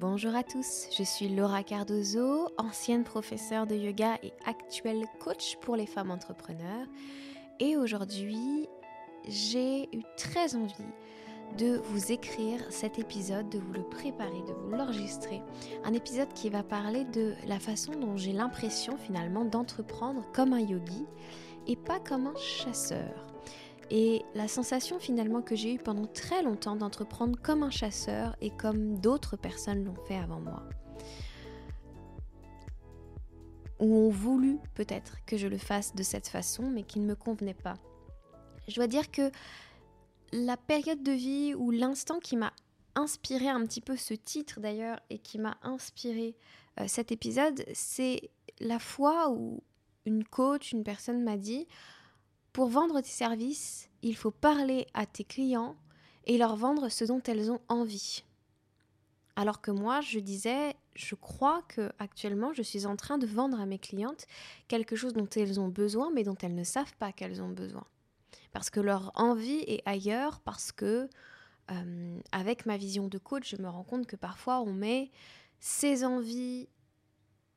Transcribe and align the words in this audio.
Bonjour 0.00 0.36
à 0.36 0.44
tous, 0.44 0.86
je 0.96 1.02
suis 1.02 1.28
Laura 1.28 1.64
Cardozo, 1.64 2.50
ancienne 2.56 3.02
professeure 3.02 3.66
de 3.66 3.74
yoga 3.74 4.16
et 4.22 4.32
actuelle 4.46 5.04
coach 5.18 5.56
pour 5.60 5.74
les 5.74 5.86
femmes 5.86 6.12
entrepreneurs. 6.12 6.86
Et 7.58 7.76
aujourd'hui, 7.76 8.68
j'ai 9.26 9.88
eu 9.92 10.04
très 10.16 10.54
envie 10.54 10.94
de 11.58 11.80
vous 11.90 12.12
écrire 12.12 12.60
cet 12.70 13.00
épisode, 13.00 13.48
de 13.48 13.58
vous 13.58 13.72
le 13.72 13.82
préparer, 13.82 14.40
de 14.46 14.52
vous 14.52 14.70
l'enregistrer. 14.70 15.42
Un 15.82 15.94
épisode 15.94 16.32
qui 16.32 16.48
va 16.48 16.62
parler 16.62 17.04
de 17.04 17.34
la 17.48 17.58
façon 17.58 17.90
dont 17.90 18.16
j'ai 18.16 18.32
l'impression 18.32 18.96
finalement 18.98 19.44
d'entreprendre 19.44 20.24
comme 20.32 20.52
un 20.52 20.60
yogi 20.60 21.06
et 21.66 21.74
pas 21.74 21.98
comme 21.98 22.28
un 22.28 22.36
chasseur. 22.36 23.26
Et 23.90 24.22
la 24.34 24.48
sensation 24.48 24.98
finalement 24.98 25.40
que 25.40 25.56
j'ai 25.56 25.74
eue 25.74 25.78
pendant 25.78 26.06
très 26.06 26.42
longtemps 26.42 26.76
d'entreprendre 26.76 27.38
comme 27.40 27.62
un 27.62 27.70
chasseur 27.70 28.36
et 28.40 28.50
comme 28.50 28.98
d'autres 28.98 29.36
personnes 29.36 29.84
l'ont 29.84 30.04
fait 30.06 30.18
avant 30.18 30.40
moi. 30.40 30.62
Ou 33.80 33.94
ont 33.94 34.10
voulu 34.10 34.58
peut-être 34.74 35.24
que 35.24 35.36
je 35.36 35.46
le 35.46 35.56
fasse 35.56 35.94
de 35.94 36.02
cette 36.02 36.28
façon, 36.28 36.68
mais 36.70 36.82
qui 36.82 36.98
ne 36.98 37.06
me 37.06 37.14
convenait 37.14 37.54
pas. 37.54 37.74
Je 38.66 38.74
dois 38.74 38.88
dire 38.88 39.10
que 39.10 39.30
la 40.32 40.56
période 40.56 41.02
de 41.02 41.12
vie 41.12 41.54
ou 41.54 41.70
l'instant 41.70 42.18
qui 42.18 42.36
m'a 42.36 42.52
inspiré 42.94 43.48
un 43.48 43.64
petit 43.64 43.80
peu 43.80 43.96
ce 43.96 44.14
titre 44.14 44.60
d'ailleurs 44.60 45.00
et 45.08 45.18
qui 45.18 45.38
m'a 45.38 45.56
inspiré 45.62 46.36
euh, 46.80 46.84
cet 46.88 47.12
épisode, 47.12 47.64
c'est 47.72 48.30
la 48.60 48.78
fois 48.78 49.30
où 49.30 49.62
une 50.04 50.24
coach, 50.24 50.72
une 50.72 50.84
personne 50.84 51.22
m'a 51.22 51.36
dit 51.36 51.66
pour 52.52 52.68
vendre 52.68 53.00
tes 53.00 53.08
services, 53.08 53.88
il 54.02 54.16
faut 54.16 54.30
parler 54.30 54.86
à 54.94 55.06
tes 55.06 55.24
clients 55.24 55.76
et 56.26 56.38
leur 56.38 56.56
vendre 56.56 56.88
ce 56.88 57.04
dont 57.04 57.22
elles 57.26 57.50
ont 57.50 57.60
envie. 57.68 58.24
Alors 59.36 59.60
que 59.60 59.70
moi, 59.70 60.00
je 60.00 60.18
disais, 60.18 60.74
je 60.94 61.14
crois 61.14 61.62
que 61.68 61.92
actuellement, 61.98 62.52
je 62.52 62.62
suis 62.62 62.86
en 62.86 62.96
train 62.96 63.18
de 63.18 63.26
vendre 63.26 63.60
à 63.60 63.66
mes 63.66 63.78
clientes 63.78 64.26
quelque 64.66 64.96
chose 64.96 65.12
dont 65.12 65.28
elles 65.36 65.60
ont 65.60 65.68
besoin, 65.68 66.10
mais 66.12 66.24
dont 66.24 66.36
elles 66.42 66.54
ne 66.54 66.64
savent 66.64 66.96
pas 66.96 67.12
qu'elles 67.12 67.40
ont 67.40 67.50
besoin. 67.50 67.86
Parce 68.52 68.68
que 68.68 68.80
leur 68.80 69.12
envie 69.14 69.60
est 69.68 69.82
ailleurs, 69.86 70.40
parce 70.40 70.72
que 70.72 71.08
euh, 71.70 72.20
avec 72.32 72.66
ma 72.66 72.76
vision 72.76 73.08
de 73.08 73.18
coach, 73.18 73.54
je 73.56 73.62
me 73.62 73.68
rends 73.68 73.84
compte 73.84 74.06
que 74.06 74.16
parfois 74.16 74.60
on 74.60 74.72
met 74.72 75.10
ses 75.60 76.04
envies 76.04 76.68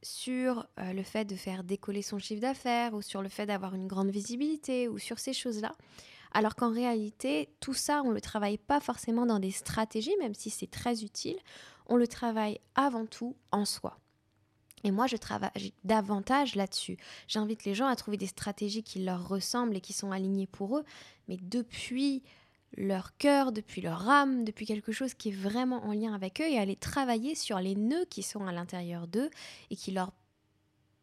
sur 0.04 0.68
euh, 0.80 0.94
le 0.94 1.04
fait 1.04 1.26
de 1.26 1.36
faire 1.36 1.64
décoller 1.64 2.02
son 2.02 2.20
chiffre 2.20 2.42
d'affaires 2.42 2.94
ou 2.94 3.02
sur 3.02 3.22
le 3.22 3.30
fait 3.30 3.46
d'avoir 3.46 3.76
une 3.76 3.88
grande 3.88 4.10
visibilité 4.10 4.88
ou 4.88 4.98
sur 4.98 5.20
ces 5.20 5.34
choses-là. 5.34 5.76
Alors 6.34 6.56
qu'en 6.56 6.72
réalité, 6.72 7.50
tout 7.60 7.74
ça, 7.74 8.02
on 8.04 8.10
ne 8.10 8.14
le 8.14 8.22
travaille 8.22 8.58
pas 8.58 8.80
forcément 8.80 9.26
dans 9.26 9.40
des 9.40 9.52
stratégies, 9.52 10.16
même 10.20 10.34
si 10.34 10.50
c'est 10.50 10.72
très 10.72 11.04
utile, 11.04 11.38
on 11.88 11.98
le 11.98 12.08
travaille 12.08 12.60
avant 12.76 13.06
tout 13.06 13.36
en 13.52 13.66
soi. 13.66 14.00
Et 14.84 14.92
moi, 14.92 15.08
je 15.08 15.18
travaille 15.18 15.74
davantage 15.84 16.56
là-dessus. 16.56 16.98
J'invite 17.28 17.66
les 17.66 17.76
gens 17.76 17.88
à 17.88 17.96
trouver 17.96 18.18
des 18.18 18.28
stratégies 18.28 18.84
qui 18.84 19.04
leur 19.04 19.28
ressemblent 19.28 19.76
et 19.76 19.82
qui 19.82 19.94
sont 19.94 20.12
alignées 20.12 20.48
pour 20.48 20.78
eux, 20.78 20.86
mais 21.28 21.38
depuis 21.42 22.24
leur 22.78 23.18
cœur, 23.18 23.52
depuis 23.52 23.82
leur 23.82 24.10
âme, 24.10 24.44
depuis 24.44 24.66
quelque 24.66 24.92
chose 24.92 25.14
qui 25.14 25.30
est 25.30 25.36
vraiment 25.36 25.84
en 25.86 25.94
lien 25.94 26.14
avec 26.14 26.42
eux 26.42 26.48
et 26.48 26.58
aller 26.58 26.76
travailler 26.76 27.36
sur 27.36 27.60
les 27.60 27.76
nœuds 27.76 28.06
qui 28.10 28.24
sont 28.24 28.46
à 28.46 28.52
l'intérieur 28.52 29.08
d'eux 29.08 29.30
et 29.70 29.76
qui 29.76 29.92
leur 29.92 30.14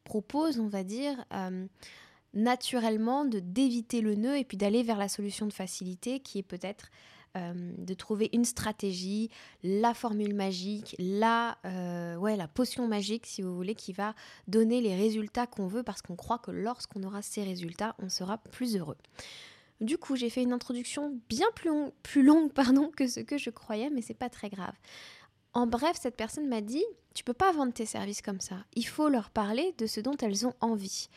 proposent, 0.05 0.58
on 0.58 0.69
va 0.69 0.84
dire, 0.84 1.25
euh, 1.34 1.66
naturellement 2.34 3.25
de 3.25 3.41
d'éviter 3.41 4.00
le 4.00 4.14
nœud 4.14 4.38
et 4.38 4.44
puis 4.44 4.56
d'aller 4.56 4.83
vers 4.83 4.98
la 4.98 5.08
solution 5.08 5.47
de 5.47 5.52
facilité 5.52 6.20
qui 6.20 6.38
est 6.38 6.42
peut-être 6.42 6.91
euh, 7.36 7.72
de 7.77 7.94
trouver 7.94 8.30
une 8.32 8.47
stratégie, 8.47 9.28
la 9.62 9.92
formule 9.92 10.34
magique, 10.34 10.97
la, 10.98 11.58
euh, 11.66 12.36
la 12.36 12.48
potion 12.48 12.88
magique, 12.88 13.26
si 13.26 13.43
vous 13.43 13.54
voulez, 13.54 13.75
qui 13.75 13.93
va 13.93 14.14
donner 14.47 14.81
les 14.81 14.97
résultats 14.97 15.47
qu'on 15.47 15.66
veut 15.66 15.82
parce 15.82 16.00
qu'on 16.00 16.16
croit 16.16 16.38
que 16.38 16.50
lorsqu'on 16.50 17.03
aura 17.03 17.20
ces 17.20 17.44
résultats, 17.44 17.94
on 17.98 18.09
sera 18.09 18.38
plus 18.38 18.76
heureux. 18.76 18.97
Du 19.81 19.97
coup, 19.97 20.16
j'ai 20.16 20.31
fait 20.31 20.43
une 20.43 20.53
introduction 20.53 21.19
bien 21.28 21.47
plus, 21.55 22.22
longue 22.22 22.53
pardon, 22.53 22.91
que 22.91 23.06
ce 23.06 23.21
que 23.21 23.39
je 23.39 23.50
croyais, 23.50 23.91
mais 23.91 24.03
c'est 24.03 24.15
pas 24.15 24.28
très 24.28 24.50
grave. 24.50 24.75
En 25.55 25.66
bref, 25.66 25.97
cette 26.00 26.16
personne 26.16 26.49
m'a 26.49 26.61
dit 26.61 26.84
Tu 27.15 27.25
peux 27.25 27.33
pas 27.33 27.53
vendre 27.53 27.72
tes 27.72 27.87
services 27.87 28.22
comme 28.22 28.41
ça. 28.41 28.65
Il 28.75 28.87
faut 28.87 29.09
leur 29.09 29.31
parler 29.31 29.75
de 29.78 29.87
ce 29.87 30.00
dont 30.00 30.17
elles 30.17 30.47
ont 30.47 30.55
envie. 30.61 31.09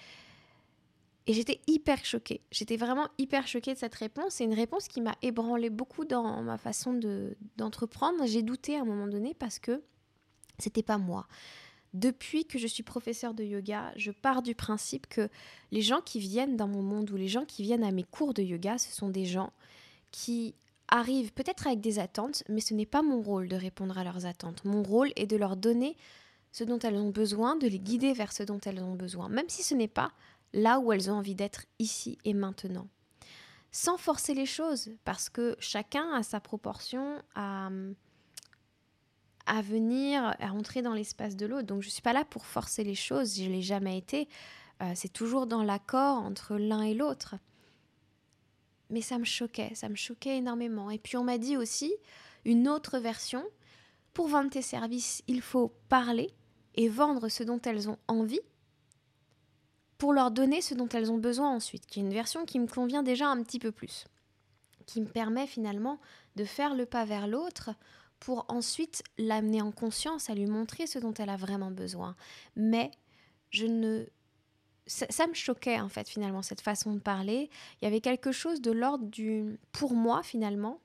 Et 1.27 1.33
j'étais 1.33 1.61
hyper 1.67 2.03
choquée. 2.03 2.41
J'étais 2.51 2.77
vraiment 2.77 3.07
hyper 3.17 3.47
choquée 3.47 3.73
de 3.73 3.79
cette 3.79 3.95
réponse. 3.95 4.33
C'est 4.33 4.43
une 4.43 4.53
réponse 4.53 4.87
qui 4.87 5.01
m'a 5.01 5.15
ébranlé 5.21 5.69
beaucoup 5.69 6.05
dans 6.05 6.41
ma 6.41 6.57
façon 6.57 6.99
d'entreprendre. 7.57 8.25
J'ai 8.25 8.41
douté 8.41 8.75
à 8.75 8.81
un 8.81 8.85
moment 8.85 9.07
donné 9.07 9.35
parce 9.35 9.59
que 9.59 9.83
c'était 10.57 10.83
pas 10.83 10.97
moi. 10.97 11.27
Depuis 11.93 12.45
que 12.45 12.57
je 12.57 12.67
suis 12.67 12.83
professeur 12.83 13.33
de 13.33 13.43
yoga, 13.43 13.91
je 13.97 14.11
pars 14.11 14.41
du 14.41 14.55
principe 14.55 15.07
que 15.07 15.29
les 15.71 15.81
gens 15.81 15.99
qui 16.01 16.19
viennent 16.19 16.55
dans 16.55 16.67
mon 16.67 16.81
monde 16.81 17.11
ou 17.11 17.17
les 17.17 17.27
gens 17.27 17.45
qui 17.45 17.63
viennent 17.63 17.83
à 17.83 17.91
mes 17.91 18.03
cours 18.03 18.33
de 18.33 18.41
yoga, 18.41 18.77
ce 18.77 18.91
sont 18.91 19.09
des 19.09 19.25
gens 19.25 19.51
qui 20.11 20.55
arrivent 20.87 21.33
peut-être 21.33 21.67
avec 21.67 21.81
des 21.81 21.99
attentes, 21.99 22.43
mais 22.47 22.61
ce 22.61 22.73
n'est 22.73 22.85
pas 22.85 23.01
mon 23.01 23.21
rôle 23.21 23.47
de 23.49 23.55
répondre 23.55 23.97
à 23.97 24.03
leurs 24.03 24.25
attentes. 24.25 24.63
Mon 24.63 24.83
rôle 24.83 25.11
est 25.15 25.27
de 25.27 25.35
leur 25.35 25.57
donner 25.57 25.97
ce 26.51 26.63
dont 26.63 26.79
elles 26.79 26.95
ont 26.95 27.09
besoin, 27.09 27.55
de 27.55 27.67
les 27.67 27.79
guider 27.79 28.13
vers 28.13 28.31
ce 28.31 28.43
dont 28.43 28.59
elles 28.59 28.83
ont 28.83 28.95
besoin, 28.95 29.29
même 29.29 29.49
si 29.49 29.63
ce 29.63 29.73
n'est 29.73 29.87
pas 29.87 30.11
là 30.53 30.79
où 30.79 30.91
elles 30.91 31.09
ont 31.09 31.15
envie 31.15 31.35
d'être 31.35 31.65
ici 31.79 32.17
et 32.25 32.33
maintenant. 32.33 32.87
Sans 33.71 33.97
forcer 33.97 34.33
les 34.33 34.45
choses, 34.45 34.89
parce 35.05 35.29
que 35.29 35.55
chacun 35.59 36.11
a 36.13 36.23
sa 36.23 36.41
proportion 36.41 37.21
à 37.35 37.69
à 39.45 39.61
venir, 39.61 40.35
à 40.39 40.53
entrer 40.53 40.81
dans 40.81 40.93
l'espace 40.93 41.35
de 41.35 41.45
l'autre. 41.45 41.67
Donc 41.67 41.81
je 41.81 41.87
ne 41.87 41.91
suis 41.91 42.01
pas 42.01 42.13
là 42.13 42.25
pour 42.25 42.45
forcer 42.45 42.83
les 42.83 42.95
choses, 42.95 43.35
je 43.35 43.43
ne 43.43 43.49
l'ai 43.49 43.61
jamais 43.61 43.97
été. 43.97 44.27
Euh, 44.81 44.91
c'est 44.95 45.11
toujours 45.11 45.47
dans 45.47 45.63
l'accord 45.63 46.17
entre 46.17 46.55
l'un 46.55 46.81
et 46.81 46.93
l'autre. 46.93 47.35
Mais 48.89 49.01
ça 49.01 49.17
me 49.17 49.23
choquait, 49.23 49.73
ça 49.75 49.89
me 49.89 49.95
choquait 49.95 50.37
énormément. 50.37 50.89
Et 50.89 50.97
puis 50.97 51.17
on 51.17 51.23
m'a 51.23 51.37
dit 51.37 51.57
aussi 51.57 51.93
une 52.45 52.67
autre 52.67 52.99
version. 52.99 53.43
Pour 54.13 54.27
vendre 54.27 54.49
tes 54.49 54.61
services, 54.61 55.23
il 55.27 55.41
faut 55.41 55.73
parler 55.87 56.29
et 56.75 56.89
vendre 56.89 57.29
ce 57.29 57.43
dont 57.43 57.61
elles 57.61 57.89
ont 57.89 57.97
envie 58.07 58.41
pour 59.97 60.13
leur 60.13 60.31
donner 60.31 60.61
ce 60.61 60.73
dont 60.73 60.89
elles 60.89 61.11
ont 61.11 61.19
besoin 61.19 61.53
ensuite, 61.53 61.85
qui 61.85 61.99
est 61.99 62.03
une 62.03 62.11
version 62.11 62.43
qui 62.45 62.59
me 62.59 62.65
convient 62.65 63.03
déjà 63.03 63.27
un 63.27 63.43
petit 63.43 63.59
peu 63.59 63.71
plus, 63.71 64.05
qui 64.87 64.99
me 64.99 65.05
permet 65.05 65.45
finalement 65.45 65.99
de 66.35 66.43
faire 66.43 66.73
le 66.73 66.87
pas 66.87 67.05
vers 67.05 67.27
l'autre 67.27 67.69
pour 68.21 68.45
ensuite 68.49 69.03
l'amener 69.17 69.61
en 69.61 69.71
conscience, 69.71 70.29
à 70.29 70.35
lui 70.35 70.45
montrer 70.45 70.87
ce 70.87 70.99
dont 70.99 71.13
elle 71.15 71.29
a 71.29 71.35
vraiment 71.35 71.71
besoin. 71.71 72.15
Mais 72.55 72.91
je 73.49 73.65
ne... 73.65 74.05
Ça, 74.85 75.27
me 75.27 75.33
choquait 75.33 75.79
en 75.79 75.89
fait 75.89 76.07
finalement 76.07 76.41
cette 76.41 76.61
façon 76.61 76.93
de 76.93 76.99
parler. 76.99 77.49
Il 77.81 77.85
y 77.85 77.87
avait 77.87 77.99
quelque 77.99 78.31
chose 78.31 78.61
de 78.61 78.71
l'ordre 78.71 79.05
du... 79.05 79.57
Pour 79.71 79.93
moi 79.93 80.21
finalement, 80.21 80.79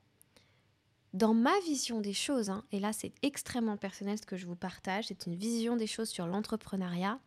dans 1.13 1.35
ma 1.35 1.59
vision 1.61 2.01
des 2.01 2.15
choses, 2.15 2.49
hein, 2.49 2.65
et 2.73 2.81
là 2.81 2.93
c'est 2.93 3.13
extrêmement 3.23 3.77
personnel 3.77 4.19
ce 4.19 4.27
que 4.27 4.37
je 4.37 4.47
vous 4.47 4.57
partage, 4.57 5.07
c'est 5.09 5.27
une 5.27 5.37
vision 5.37 5.77
des 5.77 5.87
choses 5.87 6.09
sur 6.09 6.27
l'entrepreneuriat, 6.27 7.19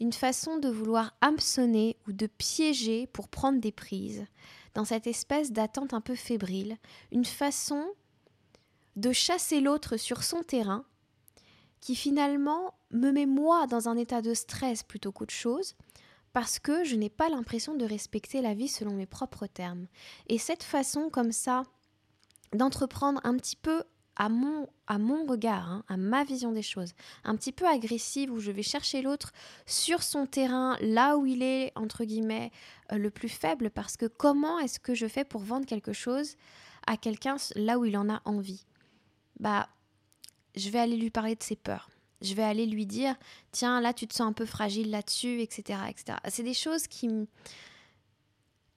une 0.00 0.12
façon 0.12 0.58
de 0.58 0.68
vouloir 0.68 1.14
hameçonner 1.20 1.96
ou 2.08 2.12
de 2.12 2.26
piéger 2.26 3.06
pour 3.06 3.28
prendre 3.28 3.60
des 3.60 3.72
prises, 3.72 4.24
dans 4.74 4.84
cette 4.84 5.06
espèce 5.06 5.52
d'attente 5.52 5.94
un 5.94 6.00
peu 6.00 6.16
fébrile, 6.16 6.76
une 7.12 7.24
façon 7.24 7.86
de 8.96 9.12
chasser 9.12 9.60
l'autre 9.60 9.96
sur 9.96 10.22
son 10.22 10.42
terrain, 10.42 10.84
qui 11.80 11.96
finalement 11.96 12.74
me 12.90 13.10
met 13.10 13.26
moi 13.26 13.66
dans 13.66 13.88
un 13.88 13.96
état 13.96 14.22
de 14.22 14.34
stress 14.34 14.82
plutôt 14.82 15.12
qu'autre 15.12 15.34
chose, 15.34 15.74
parce 16.32 16.58
que 16.58 16.84
je 16.84 16.96
n'ai 16.96 17.10
pas 17.10 17.28
l'impression 17.28 17.74
de 17.74 17.84
respecter 17.84 18.40
la 18.40 18.54
vie 18.54 18.68
selon 18.68 18.92
mes 18.92 19.06
propres 19.06 19.46
termes. 19.46 19.86
Et 20.28 20.38
cette 20.38 20.62
façon 20.62 21.10
comme 21.10 21.32
ça 21.32 21.64
d'entreprendre 22.52 23.20
un 23.24 23.36
petit 23.36 23.56
peu 23.56 23.84
à 24.16 24.28
mon, 24.28 24.68
à 24.86 24.98
mon 24.98 25.24
regard, 25.24 25.70
hein, 25.70 25.84
à 25.88 25.96
ma 25.96 26.22
vision 26.24 26.52
des 26.52 26.62
choses, 26.62 26.92
un 27.24 27.34
petit 27.36 27.52
peu 27.52 27.66
agressive 27.66 28.30
où 28.30 28.40
je 28.40 28.52
vais 28.52 28.62
chercher 28.62 29.02
l'autre 29.02 29.32
sur 29.66 30.02
son 30.02 30.26
terrain, 30.26 30.76
là 30.80 31.16
où 31.16 31.26
il 31.26 31.42
est, 31.42 31.72
entre 31.76 32.04
guillemets, 32.04 32.50
euh, 32.92 32.98
le 32.98 33.10
plus 33.10 33.30
faible, 33.30 33.70
parce 33.70 33.96
que 33.96 34.06
comment 34.06 34.58
est-ce 34.58 34.78
que 34.78 34.94
je 34.94 35.06
fais 35.06 35.24
pour 35.24 35.40
vendre 35.40 35.66
quelque 35.66 35.92
chose 35.92 36.36
à 36.86 36.96
quelqu'un 36.96 37.36
là 37.56 37.78
où 37.78 37.84
il 37.84 37.96
en 37.96 38.10
a 38.10 38.20
envie? 38.26 38.66
Bah, 39.42 39.68
je 40.54 40.70
vais 40.70 40.78
aller 40.78 40.96
lui 40.96 41.10
parler 41.10 41.34
de 41.34 41.42
ses 41.42 41.56
peurs. 41.56 41.90
Je 42.22 42.34
vais 42.34 42.44
aller 42.44 42.64
lui 42.64 42.86
dire, 42.86 43.16
tiens, 43.50 43.80
là, 43.80 43.92
tu 43.92 44.06
te 44.06 44.14
sens 44.14 44.28
un 44.28 44.32
peu 44.32 44.46
fragile 44.46 44.90
là-dessus, 44.90 45.40
etc.. 45.40 45.80
C'est 46.28 46.44
des 46.44 46.54
choses 46.54 46.86
qui, 46.86 47.10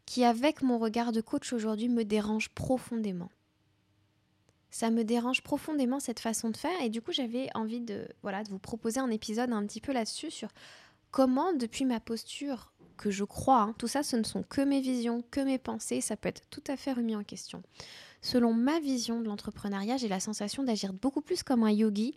qui, 0.07 0.25
avec 0.25 0.63
mon 0.63 0.79
regard 0.79 1.12
de 1.12 1.21
coach 1.21 1.53
aujourd'hui, 1.53 1.88
me 1.88 2.03
dérangent 2.03 2.50
profondément. 2.50 3.29
Ça 4.71 4.89
me 4.89 5.03
dérange 5.03 5.44
profondément 5.44 6.00
cette 6.00 6.19
façon 6.19 6.50
de 6.50 6.57
faire 6.57 6.81
et 6.81 6.89
du 6.89 7.01
coup 7.01 7.13
j'avais 7.13 7.47
envie 7.56 7.79
de, 7.79 8.09
voilà, 8.23 8.44
de 8.44 8.50
vous 8.50 8.59
proposer 8.59 9.00
un 9.00 9.09
épisode 9.09 9.53
un 9.53 9.65
petit 9.65 9.79
peu 9.79 9.94
là-dessus 9.94 10.31
sur 10.31 10.50
comment 11.11 11.53
depuis 11.53 11.85
ma 11.85 12.01
posture 12.01 12.73
que 12.97 13.09
je 13.09 13.23
crois, 13.23 13.61
hein, 13.61 13.75
tout 13.77 13.88
ça 13.88 14.03
ce 14.03 14.18
ne 14.18 14.23
sont 14.23 14.44
que 14.44 14.59
mes 14.59 14.81
visions, 14.81 15.23
que 15.31 15.39
mes 15.39 15.59
pensées, 15.59 16.01
ça 16.01 16.18
peut 16.18 16.27
être 16.27 16.41
tout 16.50 16.63
à 16.68 16.75
fait 16.75 16.91
remis 16.91 17.15
en 17.15 17.23
question. 17.23 17.63
Selon 18.25 18.56
ma 18.56 18.80
vision 18.80 19.22
de 19.22 19.27
l'entrepreneuriat, 19.27 19.98
j'ai 19.98 20.07
la 20.07 20.19
sensation 20.19 20.63
d'agir 20.63 20.94
beaucoup 20.94 21.22
plus 21.22 21.44
comme 21.44 21.62
un 21.62 21.69
yogi 21.69 22.16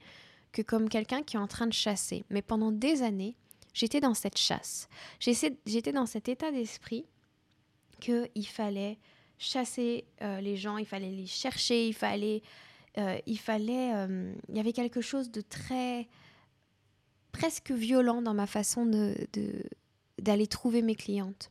que 0.53 0.63
comme 0.63 0.89
quelqu'un 0.89 1.23
qui 1.23 1.37
est 1.37 1.39
en 1.39 1.47
train 1.47 1.67
de 1.67 1.73
chasser. 1.75 2.25
Mais 2.31 2.41
pendant 2.41 2.73
des 2.73 3.03
années, 3.03 3.37
j'étais 3.75 4.01
dans 4.01 4.15
cette 4.15 4.39
chasse. 4.39 4.89
J'étais 5.21 5.93
dans 5.93 6.07
cet 6.07 6.31
état 6.31 6.51
d'esprit 6.51 7.05
qu'il 8.01 8.47
fallait 8.47 8.97
chasser 9.37 10.07
euh, 10.23 10.41
les 10.41 10.57
gens, 10.57 10.79
il 10.79 10.87
fallait 10.87 11.11
les 11.11 11.27
chercher, 11.27 11.89
il 11.89 11.95
fallait... 11.95 12.41
Euh, 12.97 13.19
il 13.27 13.39
fallait... 13.39 13.93
Euh, 13.95 14.33
il 14.49 14.57
y 14.57 14.61
avait 14.61 14.73
quelque 14.73 15.03
chose 15.03 15.31
de 15.31 15.43
très... 15.43 16.09
presque 17.33 17.71
violent 17.71 18.23
dans 18.23 18.33
ma 18.33 18.47
façon 18.47 18.87
de, 18.87 19.15
d'aller 20.19 20.47
trouver 20.47 20.81
mes 20.81 20.95
clientes. 20.95 21.51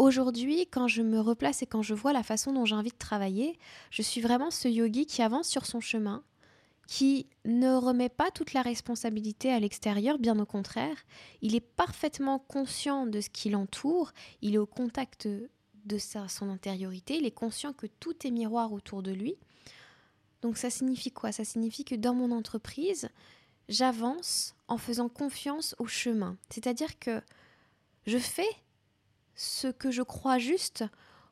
Aujourd'hui, 0.00 0.66
quand 0.66 0.88
je 0.88 1.02
me 1.02 1.20
replace 1.20 1.60
et 1.60 1.66
quand 1.66 1.82
je 1.82 1.92
vois 1.92 2.14
la 2.14 2.22
façon 2.22 2.54
dont 2.54 2.64
j'ai 2.64 2.74
envie 2.74 2.90
de 2.90 2.96
travailler, 2.96 3.58
je 3.90 4.00
suis 4.00 4.22
vraiment 4.22 4.50
ce 4.50 4.66
yogi 4.66 5.04
qui 5.04 5.20
avance 5.20 5.46
sur 5.46 5.66
son 5.66 5.82
chemin, 5.82 6.24
qui 6.86 7.26
ne 7.44 7.74
remet 7.74 8.08
pas 8.08 8.30
toute 8.30 8.54
la 8.54 8.62
responsabilité 8.62 9.52
à 9.52 9.60
l'extérieur, 9.60 10.18
bien 10.18 10.38
au 10.38 10.46
contraire, 10.46 10.96
il 11.42 11.54
est 11.54 11.60
parfaitement 11.60 12.38
conscient 12.38 13.04
de 13.04 13.20
ce 13.20 13.28
qui 13.28 13.50
l'entoure, 13.50 14.12
il 14.40 14.54
est 14.54 14.58
au 14.58 14.64
contact 14.64 15.28
de 15.84 15.98
sa, 15.98 16.28
son 16.28 16.48
intériorité, 16.48 17.18
il 17.18 17.26
est 17.26 17.30
conscient 17.30 17.74
que 17.74 17.86
tout 17.86 18.26
est 18.26 18.30
miroir 18.30 18.72
autour 18.72 19.02
de 19.02 19.12
lui. 19.12 19.34
Donc 20.40 20.56
ça 20.56 20.70
signifie 20.70 21.12
quoi? 21.12 21.30
Ça 21.30 21.44
signifie 21.44 21.84
que 21.84 21.94
dans 21.94 22.14
mon 22.14 22.30
entreprise, 22.30 23.10
j'avance 23.68 24.54
en 24.66 24.78
faisant 24.78 25.10
confiance 25.10 25.76
au 25.78 25.84
chemin. 25.84 26.38
C'est-à-dire 26.48 26.98
que 26.98 27.20
je 28.06 28.16
fais 28.16 28.48
ce 29.40 29.68
que 29.68 29.90
je 29.90 30.02
crois 30.02 30.36
juste 30.36 30.84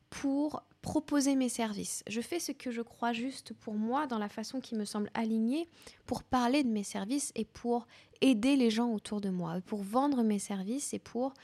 pour 0.08 0.62
proposer 0.80 1.36
mes 1.36 1.50
services. 1.50 2.02
Je 2.08 2.22
fais 2.22 2.40
ce 2.40 2.52
que 2.52 2.70
je 2.70 2.80
crois 2.80 3.12
juste 3.12 3.52
pour 3.52 3.74
moi 3.74 4.06
dans 4.06 4.16
la 4.16 4.30
façon 4.30 4.60
qui 4.60 4.74
me 4.76 4.86
semble 4.86 5.10
alignée 5.12 5.68
pour 6.06 6.22
parler 6.22 6.64
de 6.64 6.70
mes 6.70 6.84
services 6.84 7.32
et 7.34 7.44
pour 7.44 7.86
aider 8.22 8.56
les 8.56 8.70
gens 8.70 8.90
autour 8.94 9.20
de 9.20 9.28
moi, 9.28 9.60
pour 9.66 9.82
vendre 9.82 10.22
mes 10.22 10.38
services 10.38 10.94
et 10.94 10.98
pour 10.98 11.34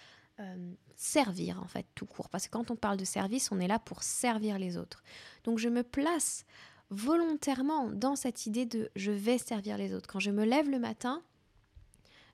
euh, 0.41 0.73
servir 0.97 1.61
en 1.63 1.67
fait 1.67 1.85
tout 1.95 2.07
court. 2.07 2.31
Parce 2.31 2.47
que 2.47 2.53
quand 2.53 2.71
on 2.71 2.77
parle 2.77 2.97
de 2.97 3.05
service, 3.05 3.53
on 3.53 3.61
est 3.61 3.69
là 3.69 3.79
pour 3.79 4.03
servir 4.03 4.59
les 4.59 4.79
autres. 4.79 5.03
Donc 5.43 5.59
je 5.59 5.69
me 5.69 5.83
place 5.83 6.47
volontairement 6.89 7.91
dans 7.91 8.17
cette 8.17 8.47
idée 8.47 8.65
de 8.65 8.91
je 8.97 9.11
vais 9.11 9.37
servir 9.37 9.77
les 9.77 9.93
autres. 9.93 10.09
Quand 10.09 10.21
je 10.21 10.31
me 10.31 10.47
lève 10.47 10.71
le 10.71 10.79
matin, 10.79 11.23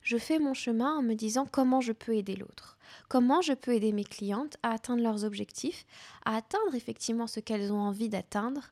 je 0.01 0.17
fais 0.17 0.39
mon 0.39 0.53
chemin 0.53 0.97
en 0.97 1.01
me 1.01 1.13
disant 1.13 1.45
comment 1.45 1.81
je 1.81 1.91
peux 1.91 2.15
aider 2.15 2.35
l'autre, 2.35 2.77
comment 3.09 3.41
je 3.41 3.53
peux 3.53 3.73
aider 3.73 3.91
mes 3.91 4.03
clientes 4.03 4.57
à 4.63 4.71
atteindre 4.71 5.03
leurs 5.03 5.23
objectifs, 5.23 5.85
à 6.25 6.35
atteindre 6.35 6.75
effectivement 6.75 7.27
ce 7.27 7.39
qu'elles 7.39 7.71
ont 7.71 7.81
envie 7.81 8.09
d'atteindre, 8.09 8.71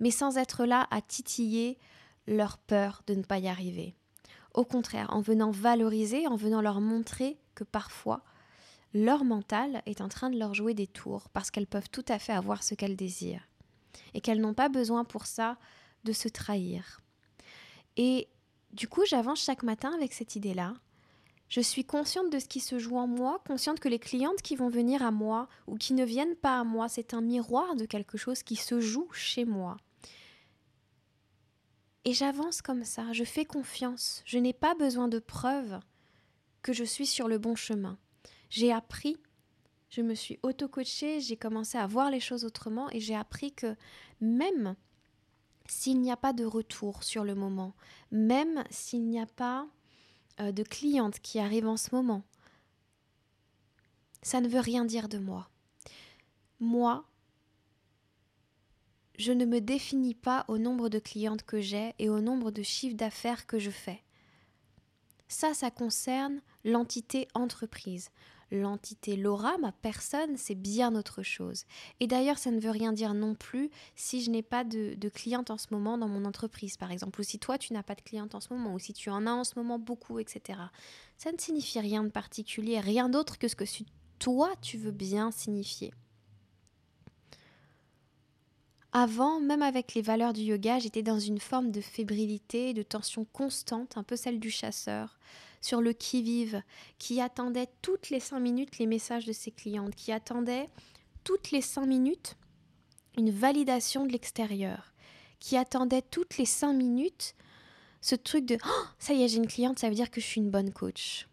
mais 0.00 0.10
sans 0.10 0.38
être 0.38 0.64
là 0.64 0.86
à 0.90 1.00
titiller 1.00 1.78
leur 2.26 2.58
peur 2.58 3.02
de 3.06 3.14
ne 3.14 3.22
pas 3.22 3.38
y 3.38 3.48
arriver. 3.48 3.94
Au 4.54 4.64
contraire, 4.64 5.08
en 5.10 5.20
venant 5.20 5.50
valoriser, 5.50 6.26
en 6.26 6.36
venant 6.36 6.60
leur 6.60 6.80
montrer 6.80 7.38
que 7.54 7.64
parfois 7.64 8.22
leur 8.94 9.24
mental 9.24 9.82
est 9.86 10.00
en 10.00 10.08
train 10.08 10.30
de 10.30 10.38
leur 10.38 10.54
jouer 10.54 10.74
des 10.74 10.86
tours 10.86 11.28
parce 11.30 11.50
qu'elles 11.50 11.66
peuvent 11.66 11.90
tout 11.90 12.04
à 12.08 12.18
fait 12.18 12.32
avoir 12.32 12.62
ce 12.62 12.74
qu'elles 12.74 12.96
désirent 12.96 13.46
et 14.14 14.20
qu'elles 14.20 14.40
n'ont 14.40 14.54
pas 14.54 14.68
besoin 14.68 15.04
pour 15.04 15.26
ça 15.26 15.58
de 16.04 16.12
se 16.12 16.28
trahir. 16.28 17.00
Et 17.96 18.28
du 18.72 18.88
coup, 18.88 19.04
j'avance 19.06 19.42
chaque 19.42 19.62
matin 19.62 19.92
avec 19.94 20.12
cette 20.12 20.36
idée-là. 20.36 20.74
Je 21.48 21.60
suis 21.60 21.84
consciente 21.84 22.30
de 22.30 22.38
ce 22.38 22.46
qui 22.46 22.60
se 22.60 22.78
joue 22.78 22.98
en 22.98 23.06
moi, 23.06 23.42
consciente 23.46 23.80
que 23.80 23.88
les 23.88 23.98
clientes 23.98 24.42
qui 24.42 24.54
vont 24.54 24.68
venir 24.68 25.02
à 25.02 25.10
moi 25.10 25.48
ou 25.66 25.76
qui 25.76 25.94
ne 25.94 26.04
viennent 26.04 26.36
pas 26.36 26.60
à 26.60 26.64
moi, 26.64 26.88
c'est 26.88 27.14
un 27.14 27.22
miroir 27.22 27.74
de 27.74 27.86
quelque 27.86 28.18
chose 28.18 28.42
qui 28.42 28.56
se 28.56 28.80
joue 28.80 29.08
chez 29.12 29.46
moi. 29.46 29.78
Et 32.04 32.12
j'avance 32.12 32.60
comme 32.60 32.84
ça, 32.84 33.12
je 33.12 33.24
fais 33.24 33.44
confiance, 33.44 34.22
je 34.26 34.38
n'ai 34.38 34.52
pas 34.52 34.74
besoin 34.74 35.08
de 35.08 35.18
preuves 35.18 35.80
que 36.62 36.72
je 36.72 36.84
suis 36.84 37.06
sur 37.06 37.28
le 37.28 37.38
bon 37.38 37.54
chemin. 37.54 37.98
J'ai 38.50 38.72
appris, 38.72 39.16
je 39.88 40.02
me 40.02 40.14
suis 40.14 40.38
auto-coachée, 40.42 41.20
j'ai 41.20 41.36
commencé 41.36 41.78
à 41.78 41.86
voir 41.86 42.10
les 42.10 42.20
choses 42.20 42.44
autrement 42.44 42.90
et 42.90 43.00
j'ai 43.00 43.14
appris 43.14 43.52
que 43.52 43.74
même 44.20 44.76
s'il 45.68 46.00
n'y 46.00 46.10
a 46.10 46.16
pas 46.16 46.32
de 46.32 46.44
retour 46.44 47.02
sur 47.02 47.24
le 47.24 47.34
moment, 47.34 47.74
même 48.10 48.64
s'il 48.70 49.06
n'y 49.06 49.20
a 49.20 49.26
pas 49.26 49.66
euh, 50.40 50.52
de 50.52 50.62
cliente 50.62 51.20
qui 51.20 51.38
arrive 51.38 51.66
en 51.66 51.76
ce 51.76 51.94
moment, 51.94 52.22
ça 54.22 54.40
ne 54.40 54.48
veut 54.48 54.60
rien 54.60 54.84
dire 54.84 55.08
de 55.08 55.18
moi. 55.18 55.48
Moi, 56.60 57.04
je 59.18 59.32
ne 59.32 59.44
me 59.44 59.60
définis 59.60 60.14
pas 60.14 60.44
au 60.48 60.58
nombre 60.58 60.88
de 60.88 60.98
clientes 60.98 61.42
que 61.42 61.60
j'ai 61.60 61.94
et 61.98 62.08
au 62.08 62.20
nombre 62.20 62.50
de 62.50 62.62
chiffres 62.62 62.96
d'affaires 62.96 63.46
que 63.46 63.58
je 63.58 63.70
fais. 63.70 64.02
Ça, 65.28 65.54
ça 65.54 65.70
concerne 65.70 66.40
l'entité 66.64 67.28
entreprise 67.34 68.10
l'entité 68.50 69.16
Laura, 69.16 69.58
ma 69.58 69.72
personne, 69.72 70.36
c'est 70.36 70.54
bien 70.54 70.94
autre 70.94 71.22
chose. 71.22 71.64
Et 72.00 72.06
d'ailleurs, 72.06 72.38
ça 72.38 72.50
ne 72.50 72.60
veut 72.60 72.70
rien 72.70 72.92
dire 72.92 73.14
non 73.14 73.34
plus 73.34 73.70
si 73.94 74.22
je 74.22 74.30
n'ai 74.30 74.42
pas 74.42 74.64
de, 74.64 74.96
cliente 75.08 75.50
en 75.50 75.58
ce 75.58 75.66
moment 75.70 75.98
dans 75.98 76.08
mon 76.08 76.24
entreprise, 76.24 76.76
par 76.76 76.90
exemple, 76.92 77.20
ou 77.20 77.24
si 77.24 77.38
toi, 77.38 77.58
tu 77.58 77.72
n'as 77.72 77.82
pas 77.82 77.94
de 77.94 78.02
cliente 78.02 78.34
en 78.34 78.40
ce 78.40 78.52
moment, 78.52 78.74
ou 78.74 78.78
si 78.78 78.92
tu 78.92 79.10
en 79.10 79.26
as 79.26 79.32
en 79.32 79.44
ce 79.44 79.54
moment 79.56 79.78
beaucoup, 79.78 80.18
etc. 80.18 80.58
Ça 81.16 81.32
ne 81.32 81.38
signifie 81.38 81.80
rien 81.80 82.04
de 82.04 82.10
particulier, 82.10 82.80
rien 82.80 83.08
d'autre 83.08 83.38
que 83.38 83.48
ce 83.48 83.56
que 83.56 83.64
toi, 84.18 84.50
tu 84.62 84.78
veux 84.78 84.90
bien 84.90 85.30
signifier. 85.30 85.92
Avant, 88.92 89.38
même 89.38 89.62
avec 89.62 89.94
les 89.94 90.02
valeurs 90.02 90.32
du 90.32 90.40
yoga, 90.40 90.78
j'étais 90.78 91.02
dans 91.02 91.18
une 91.18 91.40
forme 91.40 91.70
de 91.70 91.80
fébrilité, 91.80 92.72
de 92.72 92.82
tension 92.82 93.26
constante, 93.26 93.98
un 93.98 94.02
peu 94.02 94.16
celle 94.16 94.40
du 94.40 94.50
chasseur 94.50 95.18
sur 95.60 95.80
le 95.80 95.92
qui-vive, 95.92 96.62
qui 96.98 97.20
attendait 97.20 97.68
toutes 97.82 98.10
les 98.10 98.20
cinq 98.20 98.40
minutes 98.40 98.78
les 98.78 98.86
messages 98.86 99.26
de 99.26 99.32
ses 99.32 99.50
clientes, 99.50 99.94
qui 99.94 100.12
attendait 100.12 100.68
toutes 101.24 101.50
les 101.50 101.60
cinq 101.60 101.86
minutes 101.86 102.36
une 103.16 103.30
validation 103.30 104.06
de 104.06 104.12
l'extérieur, 104.12 104.92
qui 105.40 105.56
attendait 105.56 106.02
toutes 106.02 106.38
les 106.38 106.46
cinq 106.46 106.72
minutes 106.72 107.34
ce 108.00 108.14
truc 108.14 108.46
de 108.46 108.56
oh, 108.64 108.84
ça 108.98 109.12
y 109.12 109.22
est, 109.22 109.28
j'ai 109.28 109.38
une 109.38 109.48
cliente, 109.48 109.78
ça 109.78 109.88
veut 109.88 109.94
dire 109.94 110.10
que 110.10 110.20
je 110.20 110.26
suis 110.26 110.40
une 110.40 110.50
bonne 110.50 110.72
coach. 110.72 111.26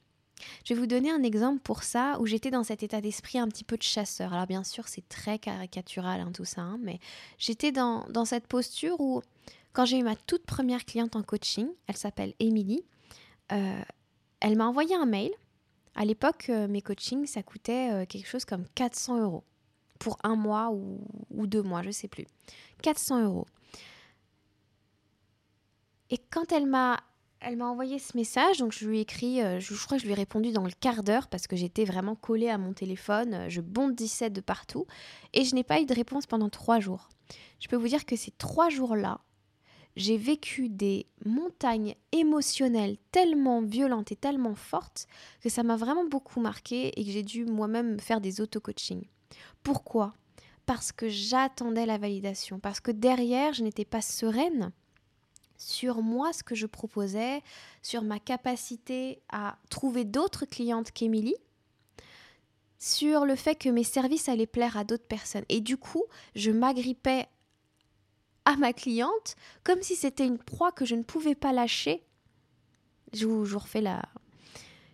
Je 0.66 0.74
vais 0.74 0.80
vous 0.80 0.88
donner 0.88 1.12
un 1.12 1.24
exemple 1.24 1.62
pour 1.62 1.84
ça 1.84 2.18
où 2.20 2.26
j'étais 2.26 2.52
dans 2.52 2.64
cet 2.64 2.84
état 2.84 3.02
d'esprit 3.02 3.40
un 3.40 3.48
petit 3.48 3.64
peu 3.64 3.78
de 3.78 3.84
chasseur. 3.84 4.34
Alors 4.34 4.48
bien 4.48 4.64
sûr, 4.64 4.88
c'est 4.88 5.08
très 5.08 5.40
caricatural 5.40 6.20
hein, 6.20 6.32
tout 6.34 6.46
ça, 6.46 6.62
hein, 6.62 6.80
mais 6.82 7.00
j'étais 7.38 7.72
dans, 7.72 8.06
dans, 8.10 8.26
cette 8.26 8.48
posture 8.48 9.00
où 9.00 9.22
quand 9.74 9.86
j'ai 9.86 10.00
eu 10.00 10.04
ma 10.04 10.16
toute 10.16 10.46
première 10.46 10.86
cliente 10.86 11.16
en 11.16 11.24
coaching, 11.24 11.68
elle 11.88 11.98
s'appelle 11.98 12.34
Émilie, 12.40 12.84
euh, 13.52 13.82
elle 14.40 14.58
m'a 14.58 14.68
envoyé 14.68 14.96
un 14.96 15.06
mail. 15.06 15.32
À 15.96 16.06
l'époque, 16.06 16.48
euh, 16.50 16.68
mes 16.68 16.82
coachings, 16.82 17.26
ça 17.26 17.42
coûtait 17.42 17.92
euh, 17.92 18.06
quelque 18.06 18.28
chose 18.28 18.46
comme 18.46 18.66
400 18.76 19.22
euros 19.22 19.44
pour 20.00 20.18
un 20.24 20.36
mois 20.36 20.72
ou, 20.72 21.48
deux 21.48 21.64
mois, 21.64 21.82
je 21.82 21.88
ne 21.88 21.94
sais 21.94 22.10
plus. 22.10 22.26
400 22.82 23.24
euros. 23.24 23.48
Et 26.10 26.18
quand 26.18 26.52
elle 26.52 26.68
m'a 26.68 27.00
elle 27.42 27.58
m'a 27.58 27.66
envoyé 27.66 28.00
ce 28.00 28.18
message, 28.18 28.58
donc 28.58 28.72
je 28.72 28.88
lui 28.88 28.98
ai 28.98 29.02
écrit, 29.02 29.40
euh, 29.40 29.60
je, 29.60 29.76
crois 29.76 29.98
que 29.98 30.02
je 30.02 30.08
lui 30.08 30.14
ai 30.14 30.16
répondu 30.16 30.52
dans 30.52 30.64
le 30.64 30.72
quart 30.72 31.04
d'heure 31.04 31.28
parce 31.28 31.46
que 31.46 31.56
j'étais 31.56 31.86
vraiment 31.86 32.16
collée 32.16 32.50
à 32.50 32.58
mon 32.58 32.74
téléphone, 32.74 33.46
je 33.50 33.62
bondissais 33.62 34.32
de 34.32 34.42
partout, 34.42 34.88
et 35.32 35.44
je 35.44 35.54
n'ai 35.54 35.64
pas 35.64 35.80
eu 35.80 35.86
de 35.86 35.94
réponse 35.94 36.26
pendant 36.26 36.50
trois 36.50 36.80
jours. 36.80 37.08
Je 37.60 37.68
peux 37.68 37.76
vous 37.76 37.88
dire 37.88 38.06
que 38.06 38.16
ces 38.16 38.32
trois 38.32 38.70
jours-là, 38.70 39.20
j'ai 39.96 40.18
vécu 40.18 40.70
des 40.70 41.08
montagnes 41.26 41.96
émotionnelles 42.12 42.98
tellement 43.12 43.62
violentes 43.62 44.12
et 44.12 44.16
tellement 44.16 44.56
fortes 44.56 45.08
que 45.42 45.50
ça 45.50 45.64
m'a 45.64 45.78
vraiment 45.78 46.06
beaucoup 46.06 46.40
marqué 46.40 47.00
et 47.00 47.06
que 47.06 47.12
j'ai 47.12 47.24
dû 47.24 47.46
moi-même 47.46 48.00
faire 48.00 48.22
des 48.22 48.42
auto-coaching. 48.42 49.06
Pourquoi? 49.64 50.14
Parce 50.66 50.92
que 50.92 51.08
j'attendais 51.08 51.86
la 51.86 51.98
validation, 51.98 52.60
parce 52.60 52.80
que 52.80 52.92
derrière, 52.92 53.54
je 53.54 53.64
n'étais 53.64 53.86
pas 53.86 54.02
sereine 54.02 54.72
sur 55.58 56.02
moi, 56.02 56.34
ce 56.34 56.44
que 56.44 56.56
je 56.56 56.66
proposais, 56.66 57.42
sur 57.82 58.02
ma 58.02 58.20
capacité 58.20 59.22
à 59.30 59.58
trouver 59.70 60.04
d'autres 60.04 60.46
clientes 60.46 60.92
qu'Émilie, 60.92 61.36
sur 62.78 63.26
le 63.26 63.36
fait 63.36 63.56
que 63.56 63.70
mes 63.70 63.84
services 63.84 64.28
allaient 64.28 64.46
plaire 64.46 64.78
à 64.78 64.84
d'autres 64.84 65.08
personnes. 65.08 65.46
Et 65.50 65.62
du 65.62 65.78
coup, 65.78 66.04
je 66.36 66.52
m'agrippais 66.52 67.28
à 68.46 68.56
ma 68.56 68.74
cliente 68.74 69.36
comme 69.64 69.82
si 69.82 69.96
c'était 69.96 70.26
une 70.26 70.38
proie 70.38 70.72
que 70.72 70.86
je 70.86 70.96
ne 70.96 71.04
pouvais 71.04 71.36
pas 71.36 71.52
lâcher. 71.52 72.04
Je 73.14 73.26
vous, 73.26 73.44
refais 73.58 73.82
la, 73.82 74.02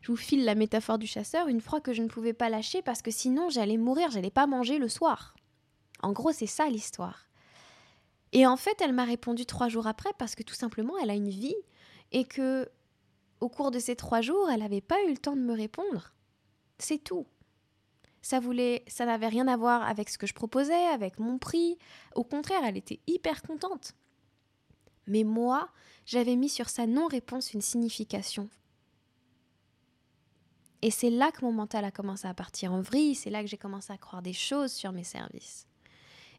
je 0.01 0.11
vous 0.11 0.17
file 0.17 0.45
la 0.45 0.55
métaphore 0.55 0.97
du 0.97 1.07
chasseur, 1.07 1.47
une 1.47 1.61
proie 1.61 1.81
que 1.81 1.93
je 1.93 2.01
ne 2.01 2.07
pouvais 2.07 2.33
pas 2.33 2.49
lâcher 2.49 2.81
parce 2.81 3.01
que 3.01 3.11
sinon 3.11 3.49
j'allais 3.49 3.77
mourir, 3.77 4.11
j'allais 4.11 4.31
pas 4.31 4.47
manger 4.47 4.77
le 4.77 4.89
soir. 4.89 5.35
En 6.01 6.11
gros, 6.11 6.31
c'est 6.31 6.47
ça 6.47 6.67
l'histoire. 6.67 7.27
Et 8.33 8.47
en 8.47 8.57
fait, 8.57 8.79
elle 8.81 8.93
m'a 8.93 9.03
répondu 9.03 9.45
trois 9.45 9.67
jours 9.67 9.87
après 9.87 10.11
parce 10.17 10.35
que 10.35 10.43
tout 10.43 10.55
simplement, 10.55 10.97
elle 11.01 11.09
a 11.09 11.15
une 11.15 11.29
vie 11.29 11.55
et 12.11 12.25
que 12.25 12.69
au 13.39 13.49
cours 13.49 13.71
de 13.71 13.79
ces 13.79 13.95
trois 13.95 14.21
jours, 14.21 14.49
elle 14.49 14.61
n'avait 14.61 14.81
pas 14.81 15.01
eu 15.03 15.11
le 15.11 15.17
temps 15.17 15.35
de 15.35 15.41
me 15.41 15.53
répondre. 15.53 16.13
C'est 16.77 17.03
tout. 17.03 17.25
Ça 18.21 18.39
voulait, 18.39 18.83
ça 18.87 19.05
n'avait 19.05 19.27
rien 19.27 19.47
à 19.47 19.57
voir 19.57 19.83
avec 19.83 20.09
ce 20.09 20.17
que 20.17 20.27
je 20.27 20.33
proposais, 20.33 20.85
avec 20.87 21.19
mon 21.19 21.37
prix. 21.37 21.77
Au 22.15 22.23
contraire, 22.23 22.61
elle 22.63 22.77
était 22.77 22.99
hyper 23.07 23.41
contente. 23.41 23.93
Mais 25.07 25.23
moi, 25.23 25.69
j'avais 26.05 26.35
mis 26.35 26.49
sur 26.49 26.69
sa 26.69 26.85
non-réponse 26.85 27.53
une 27.53 27.61
signification. 27.61 28.49
Et 30.81 30.91
c'est 30.91 31.09
là 31.09 31.31
que 31.31 31.45
mon 31.45 31.51
mental 31.51 31.85
a 31.85 31.91
commencé 31.91 32.27
à 32.27 32.33
partir 32.33 32.73
en 32.73 32.81
vrille, 32.81 33.15
c'est 33.15 33.29
là 33.29 33.41
que 33.41 33.47
j'ai 33.47 33.57
commencé 33.57 33.93
à 33.93 33.97
croire 33.97 34.21
des 34.21 34.33
choses 34.33 34.71
sur 34.71 34.91
mes 34.91 35.03
services. 35.03 35.67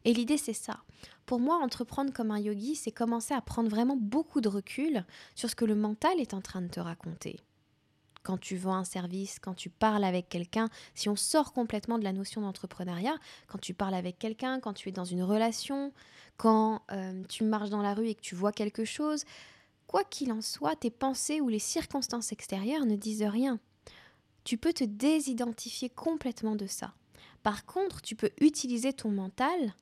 Et 0.05 0.13
l'idée, 0.13 0.37
c'est 0.37 0.53
ça. 0.53 0.83
Pour 1.25 1.39
moi, 1.39 1.57
entreprendre 1.57 2.11
comme 2.11 2.31
un 2.31 2.39
yogi, 2.39 2.75
c'est 2.75 2.91
commencer 2.91 3.33
à 3.33 3.39
prendre 3.41 3.69
vraiment 3.69 3.95
beaucoup 3.95 4.41
de 4.41 4.49
recul 4.49 5.05
sur 5.35 5.49
ce 5.49 5.55
que 5.55 5.63
le 5.63 5.75
mental 5.75 6.19
est 6.19 6.33
en 6.33 6.41
train 6.41 6.61
de 6.61 6.67
te 6.67 6.81
raconter. 6.81 7.39
Quand 8.23 8.37
tu 8.37 8.55
vends 8.55 8.75
un 8.75 8.83
service, 8.85 9.37
quand 9.39 9.53
tu 9.53 9.69
parles 9.69 10.03
avec 10.03 10.29
quelqu'un, 10.29 10.69
si 10.95 11.09
on 11.09 11.15
sort 11.15 11.53
complètement 11.53 11.99
de 11.99 12.03
la 12.03 12.13
notion 12.13 12.41
d'entrepreneuriat, 12.41 13.15
quand 13.47 13.59
tu 13.59 13.73
parles 13.73 13.93
avec 13.93 14.17
quelqu'un, 14.17 14.59
quand 14.59 14.73
tu 14.73 14.89
es 14.89 14.91
dans 14.93 15.05
une 15.05 15.23
relation, 15.23 15.93
quand 16.37 16.81
euh, 16.91 17.23
tu 17.29 17.43
marches 17.43 17.69
dans 17.69 17.81
la 17.81 17.93
rue 17.93 18.07
et 18.07 18.15
que 18.15 18.21
tu 18.21 18.35
vois 18.35 18.51
quelque 18.51 18.85
chose, 18.85 19.25
quoi 19.87 20.03
qu'il 20.03 20.31
en 20.31 20.41
soit, 20.41 20.75
tes 20.75 20.89
pensées 20.89 21.41
ou 21.41 21.49
les 21.49 21.59
circonstances 21.59 22.31
extérieures 22.31 22.85
ne 22.85 22.95
disent 22.95 23.23
rien. 23.23 23.59
Tu 24.43 24.57
peux 24.57 24.73
te 24.73 24.83
désidentifier 24.83 25.89
complètement 25.89 26.55
de 26.55 26.67
ça. 26.67 26.93
Par 27.43 27.65
contre, 27.65 28.01
tu 28.01 28.15
peux 28.15 28.31
utiliser 28.39 28.93
ton 28.93 29.09
mental 29.09 29.73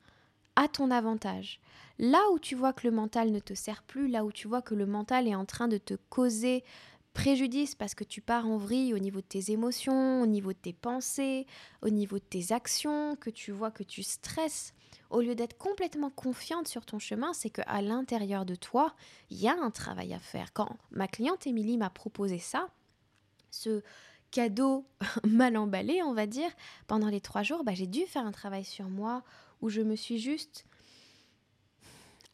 à 0.56 0.68
ton 0.68 0.90
avantage. 0.90 1.60
Là 1.98 2.20
où 2.32 2.38
tu 2.38 2.54
vois 2.54 2.72
que 2.72 2.86
le 2.86 2.94
mental 2.94 3.30
ne 3.30 3.38
te 3.38 3.54
sert 3.54 3.82
plus, 3.82 4.08
là 4.08 4.24
où 4.24 4.32
tu 4.32 4.48
vois 4.48 4.62
que 4.62 4.74
le 4.74 4.86
mental 4.86 5.28
est 5.28 5.34
en 5.34 5.44
train 5.44 5.68
de 5.68 5.78
te 5.78 5.94
causer 6.10 6.64
préjudice 7.12 7.74
parce 7.74 7.94
que 7.94 8.04
tu 8.04 8.20
pars 8.20 8.46
en 8.46 8.56
vrille 8.56 8.94
au 8.94 8.98
niveau 8.98 9.20
de 9.20 9.26
tes 9.26 9.52
émotions, 9.52 10.22
au 10.22 10.26
niveau 10.26 10.52
de 10.52 10.58
tes 10.58 10.72
pensées, 10.72 11.46
au 11.82 11.90
niveau 11.90 12.18
de 12.18 12.24
tes 12.24 12.52
actions, 12.52 13.16
que 13.16 13.30
tu 13.30 13.52
vois 13.52 13.70
que 13.70 13.82
tu 13.82 14.02
stresses, 14.02 14.74
au 15.10 15.20
lieu 15.20 15.34
d'être 15.34 15.58
complètement 15.58 16.10
confiante 16.10 16.68
sur 16.68 16.86
ton 16.86 16.98
chemin, 16.98 17.32
c'est 17.34 17.50
qu'à 17.50 17.82
l'intérieur 17.82 18.46
de 18.46 18.54
toi, 18.54 18.94
il 19.30 19.38
y 19.38 19.48
a 19.48 19.54
un 19.54 19.70
travail 19.70 20.14
à 20.14 20.18
faire. 20.18 20.52
Quand 20.52 20.76
ma 20.90 21.06
cliente 21.06 21.46
Émilie 21.46 21.76
m'a 21.76 21.90
proposé 21.90 22.38
ça, 22.38 22.68
ce 23.50 23.82
cadeau 24.30 24.86
mal 25.28 25.56
emballé, 25.56 26.02
on 26.02 26.14
va 26.14 26.26
dire, 26.26 26.50
pendant 26.86 27.08
les 27.08 27.20
trois 27.20 27.42
jours, 27.42 27.62
bah, 27.62 27.74
j'ai 27.74 27.86
dû 27.86 28.06
faire 28.06 28.26
un 28.26 28.32
travail 28.32 28.64
sur 28.64 28.88
moi 28.88 29.22
où 29.60 29.68
je 29.68 29.82
me 29.82 29.96
suis 29.96 30.18
juste 30.18 30.64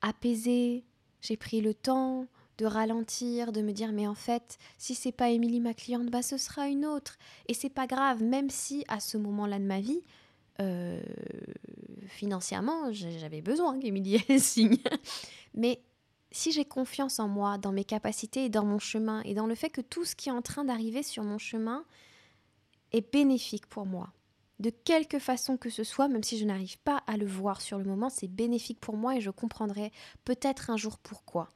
apaisée, 0.01 0.85
j'ai 1.21 1.37
pris 1.37 1.61
le 1.61 1.75
temps 1.75 2.27
de 2.59 2.67
ralentir, 2.67 3.53
de 3.53 3.63
me 3.63 3.73
dire 3.73 3.93
mais 3.93 4.07
en 4.07 4.15
fait, 4.15 4.59
si 4.77 4.95
c'est 4.95 5.13
pas 5.13 5.31
Émilie 5.31 5.61
ma 5.61 5.75
cliente, 5.75 6.11
bah 6.11 6.23
ce 6.23 6.37
sera 6.37 6.69
une 6.69 6.85
autre 6.85 7.17
et 7.47 7.55
c'est 7.55 7.71
pas 7.71 7.87
grave 7.87 8.23
même 8.23 8.51
si 8.51 8.85
à 8.89 9.01
ce 9.01 9.17
moment-là 9.17 9.59
de 9.59 9.65
ma 9.65 9.81
vie 9.81 10.03
euh, 10.61 11.01
financièrement, 12.09 12.93
j'avais 12.93 13.43
besoin 13.43 13.79
qu'Émilie 13.79 14.19
signe. 14.39 14.79
Mais 15.55 15.81
si 16.33 16.53
j'ai 16.53 16.65
confiance 16.65 17.21
en 17.21 17.29
moi, 17.29 17.59
dans 17.59 17.73
mes 17.73 17.85
capacités 17.85 18.47
et 18.47 18.49
dans 18.49 18.65
mon 18.65 18.79
chemin, 18.79 19.23
et 19.23 19.35
dans 19.35 19.47
le 19.47 19.55
fait 19.55 19.71
que 19.71 19.81
tout 19.81 20.05
ce 20.05 20.17
qui 20.17 20.29
est 20.29 20.33
en 20.33 20.43
train 20.43 20.65
d'arriver 20.65 21.03
sur 21.03 21.23
mon 21.23 21.39
chemin 21.39 21.85
est 22.93 23.13
bénéfique 23.13 23.67
pour 23.67 23.87
moi, 23.87 24.13
de 24.59 24.71
quelque 24.71 25.21
façon 25.21 25.57
que 25.57 25.71
ce 25.71 25.85
soit, 25.85 26.09
même 26.09 26.25
si 26.25 26.39
je 26.39 26.45
n'arrive 26.45 26.79
pas 26.79 27.03
à 27.07 27.17
le 27.17 27.27
voir 27.27 27.61
sur 27.61 27.79
le 27.79 27.85
moment, 27.85 28.11
c'est 28.11 28.29
bénéfique 28.29 28.81
pour 28.81 28.97
moi 28.97 29.17
et 29.17 29.21
je 29.21 29.31
comprendrai 29.31 29.93
peut-être 30.25 30.71
un 30.71 30.77
jour 30.77 30.99
pourquoi. 30.99 31.49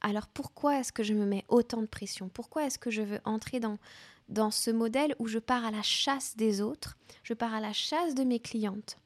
Alors 0.00 0.28
pourquoi 0.28 0.78
est-ce 0.78 0.92
que 0.92 1.02
je 1.02 1.14
me 1.14 1.26
mets 1.26 1.44
autant 1.48 1.82
de 1.82 1.86
pression? 1.86 2.28
Pourquoi 2.28 2.64
est-ce 2.64 2.78
que 2.78 2.90
je 2.90 3.02
veux 3.02 3.20
entrer 3.24 3.60
dans, 3.60 4.50
ce 4.50 4.70
modèle 4.70 5.14
où 5.18 5.26
je 5.26 5.38
pars 5.38 5.64
à 5.64 5.70
la 5.70 5.82
chasse 5.82 6.36
des 6.36 6.60
autres, 6.60 6.96
je 7.22 7.34
pars 7.34 7.54
à 7.54 7.60
la 7.60 7.72
chasse 7.72 8.14
de 8.14 8.24
mes 8.24 8.40
clientes? 8.40 8.98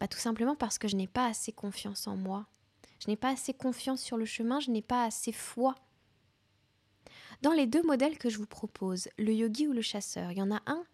Bah, 0.00 0.08
Tout 0.08 0.18
simplement 0.18 0.56
parce 0.56 0.78
que 0.78 0.88
je 0.88 0.96
n'ai 0.96 1.06
pas 1.06 1.26
assez 1.26 1.52
confiance 1.52 2.06
en 2.06 2.16
moi. 2.16 2.46
Je 2.98 3.08
n'ai 3.08 3.16
pas 3.16 3.30
assez 3.30 3.52
confiance 3.52 4.00
sur 4.00 4.16
le 4.16 4.24
chemin, 4.24 4.60
je 4.60 4.70
n'ai 4.70 4.82
pas 4.82 5.04
assez 5.04 5.32
foi. 5.32 5.74
Dans 7.42 7.52
les 7.52 7.66
deux 7.66 7.82
modèles 7.82 8.16
que 8.16 8.30
je 8.30 8.38
vous 8.38 8.46
propose, 8.46 9.08
le 9.18 9.32
yogi 9.32 9.68
ou 9.68 9.72
le 9.72 9.82
chasseur, 9.82 10.32
il 10.32 10.38
y 10.38 10.42
en 10.42 10.50
a 10.50 10.62
un 10.66 10.84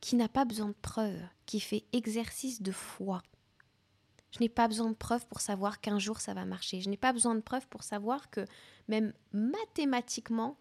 qui 0.00 0.16
n'a 0.16 0.28
pas 0.28 0.44
besoin 0.44 0.68
de 0.68 0.74
preuves, 0.80 1.22
qui 1.44 1.60
fait 1.60 1.84
exercice 1.92 2.62
de 2.62 2.72
foi. 2.72 3.22
Je 4.36 4.42
n'ai 4.42 4.48
pas 4.50 4.68
besoin 4.68 4.90
de 4.90 4.94
preuves 4.94 5.26
pour 5.26 5.40
savoir 5.40 5.80
qu'un 5.80 5.98
jour 5.98 6.20
ça 6.20 6.34
va 6.34 6.44
marcher. 6.44 6.82
Je 6.82 6.90
n'ai 6.90 6.98
pas 6.98 7.14
besoin 7.14 7.34
de 7.34 7.40
preuves 7.40 7.66
pour 7.68 7.82
savoir 7.82 8.28
que 8.30 8.44
même 8.86 9.14
mathématiquement, 9.32 10.58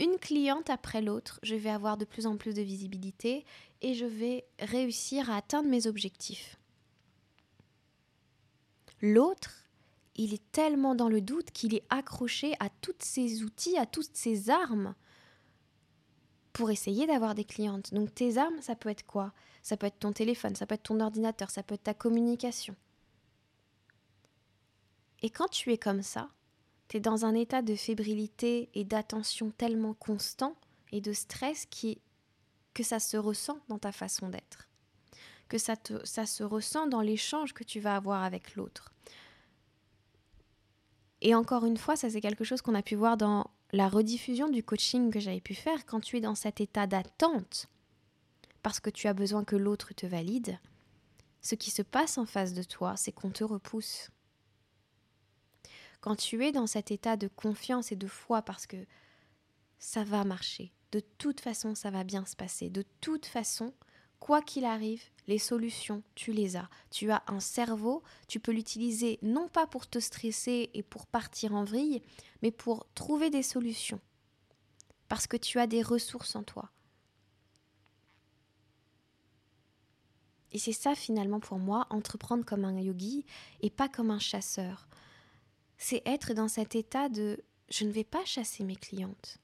une 0.00 0.16
cliente 0.18 0.70
après 0.70 1.02
l'autre, 1.02 1.38
je 1.42 1.54
vais 1.54 1.68
avoir 1.68 1.98
de 1.98 2.06
plus 2.06 2.26
en 2.26 2.38
plus 2.38 2.54
de 2.54 2.62
visibilité 2.62 3.44
et 3.82 3.92
je 3.92 4.06
vais 4.06 4.46
réussir 4.58 5.30
à 5.30 5.36
atteindre 5.36 5.68
mes 5.68 5.86
objectifs. 5.86 6.56
L'autre, 9.02 9.66
il 10.14 10.32
est 10.32 10.50
tellement 10.50 10.94
dans 10.94 11.10
le 11.10 11.20
doute 11.20 11.50
qu'il 11.50 11.74
est 11.74 11.84
accroché 11.90 12.54
à 12.60 12.70
tous 12.80 12.96
ces 13.00 13.42
outils, 13.42 13.76
à 13.76 13.84
toutes 13.84 14.16
ces 14.16 14.48
armes 14.48 14.94
pour 16.54 16.70
essayer 16.70 17.06
d'avoir 17.06 17.34
des 17.34 17.44
clientes. 17.44 17.92
Donc 17.92 18.14
tes 18.14 18.38
armes, 18.38 18.62
ça 18.62 18.74
peut 18.74 18.88
être 18.88 19.04
quoi? 19.04 19.34
Ça 19.62 19.76
peut 19.76 19.86
être 19.86 19.98
ton 19.98 20.12
téléphone, 20.12 20.56
ça 20.56 20.64
peut 20.64 20.76
être 20.76 20.84
ton 20.84 21.00
ordinateur, 21.00 21.50
ça 21.50 21.62
peut 21.62 21.74
être 21.74 21.84
ta 21.84 21.94
communication. 21.94 22.74
Et 25.22 25.30
quand 25.30 25.48
tu 25.48 25.72
es 25.72 25.78
comme 25.78 26.02
ça, 26.02 26.30
tu 26.88 26.96
es 26.96 27.00
dans 27.00 27.24
un 27.24 27.34
état 27.34 27.62
de 27.62 27.74
fébrilité 27.74 28.70
et 28.74 28.84
d'attention 28.84 29.50
tellement 29.50 29.94
constant 29.94 30.54
et 30.92 31.00
de 31.00 31.12
stress 31.12 31.66
qui, 31.66 32.00
que 32.74 32.82
ça 32.82 32.98
se 32.98 33.16
ressent 33.16 33.58
dans 33.68 33.78
ta 33.78 33.92
façon 33.92 34.28
d'être, 34.28 34.68
que 35.48 35.58
ça, 35.58 35.74
ça 36.04 36.26
se 36.26 36.42
ressent 36.42 36.86
dans 36.86 37.00
l'échange 37.00 37.52
que 37.52 37.64
tu 37.64 37.80
vas 37.80 37.96
avoir 37.96 38.22
avec 38.22 38.54
l'autre. 38.54 38.92
Et 41.20 41.34
encore 41.34 41.66
une 41.66 41.76
fois, 41.76 41.96
ça 41.96 42.08
c'est 42.08 42.20
quelque 42.20 42.44
chose 42.44 42.62
qu'on 42.62 42.74
a 42.74 42.82
pu 42.82 42.94
voir 42.94 43.16
dans 43.16 43.50
la 43.72 43.88
rediffusion 43.88 44.48
du 44.48 44.62
coaching 44.62 45.10
que 45.10 45.20
j'avais 45.20 45.40
pu 45.40 45.54
faire 45.54 45.84
quand 45.84 46.00
tu 46.00 46.16
es 46.16 46.20
dans 46.20 46.34
cet 46.34 46.60
état 46.60 46.86
d'attente, 46.86 47.66
parce 48.62 48.80
que 48.80 48.90
tu 48.90 49.08
as 49.08 49.14
besoin 49.14 49.44
que 49.44 49.56
l'autre 49.56 49.92
te 49.94 50.06
valide, 50.06 50.58
ce 51.42 51.54
qui 51.54 51.70
se 51.70 51.82
passe 51.82 52.18
en 52.18 52.24
face 52.24 52.54
de 52.54 52.62
toi, 52.62 52.96
c'est 52.96 53.12
qu'on 53.12 53.30
te 53.30 53.44
repousse. 53.44 54.10
Quand 56.00 56.16
tu 56.16 56.44
es 56.44 56.52
dans 56.52 56.66
cet 56.66 56.90
état 56.90 57.16
de 57.16 57.28
confiance 57.28 57.92
et 57.92 57.96
de 57.96 58.06
foi 58.06 58.42
parce 58.42 58.66
que 58.66 58.76
ça 59.78 60.04
va 60.04 60.24
marcher, 60.24 60.72
de 60.92 61.00
toute 61.18 61.40
façon 61.40 61.74
ça 61.74 61.90
va 61.90 62.04
bien 62.04 62.24
se 62.24 62.36
passer, 62.36 62.70
de 62.70 62.84
toute 63.00 63.26
façon, 63.26 63.74
quoi 64.20 64.42
qu'il 64.42 64.64
arrive, 64.64 65.02
les 65.26 65.38
solutions, 65.38 66.02
tu 66.14 66.32
les 66.32 66.56
as. 66.56 66.68
Tu 66.90 67.10
as 67.10 67.22
un 67.26 67.40
cerveau, 67.40 68.02
tu 68.26 68.40
peux 68.40 68.52
l'utiliser 68.52 69.18
non 69.22 69.48
pas 69.48 69.66
pour 69.66 69.86
te 69.86 69.98
stresser 69.98 70.70
et 70.74 70.82
pour 70.82 71.06
partir 71.06 71.54
en 71.54 71.64
vrille, 71.64 72.02
mais 72.42 72.50
pour 72.50 72.86
trouver 72.94 73.30
des 73.30 73.42
solutions. 73.42 74.00
Parce 75.08 75.26
que 75.26 75.36
tu 75.36 75.58
as 75.58 75.66
des 75.66 75.82
ressources 75.82 76.36
en 76.36 76.42
toi. 76.42 76.70
Et 80.52 80.58
c'est 80.58 80.72
ça 80.72 80.94
finalement 80.94 81.40
pour 81.40 81.58
moi, 81.58 81.86
entreprendre 81.90 82.44
comme 82.44 82.64
un 82.64 82.80
yogi 82.80 83.26
et 83.60 83.70
pas 83.70 83.88
comme 83.88 84.10
un 84.10 84.18
chasseur. 84.18 84.88
C'est 85.78 86.02
être 86.06 86.34
dans 86.34 86.48
cet 86.48 86.74
état 86.74 87.08
de 87.08 87.42
je 87.70 87.84
ne 87.84 87.90
vais 87.90 88.04
pas 88.04 88.24
chasser 88.24 88.64
mes 88.64 88.76
clientes 88.76 89.38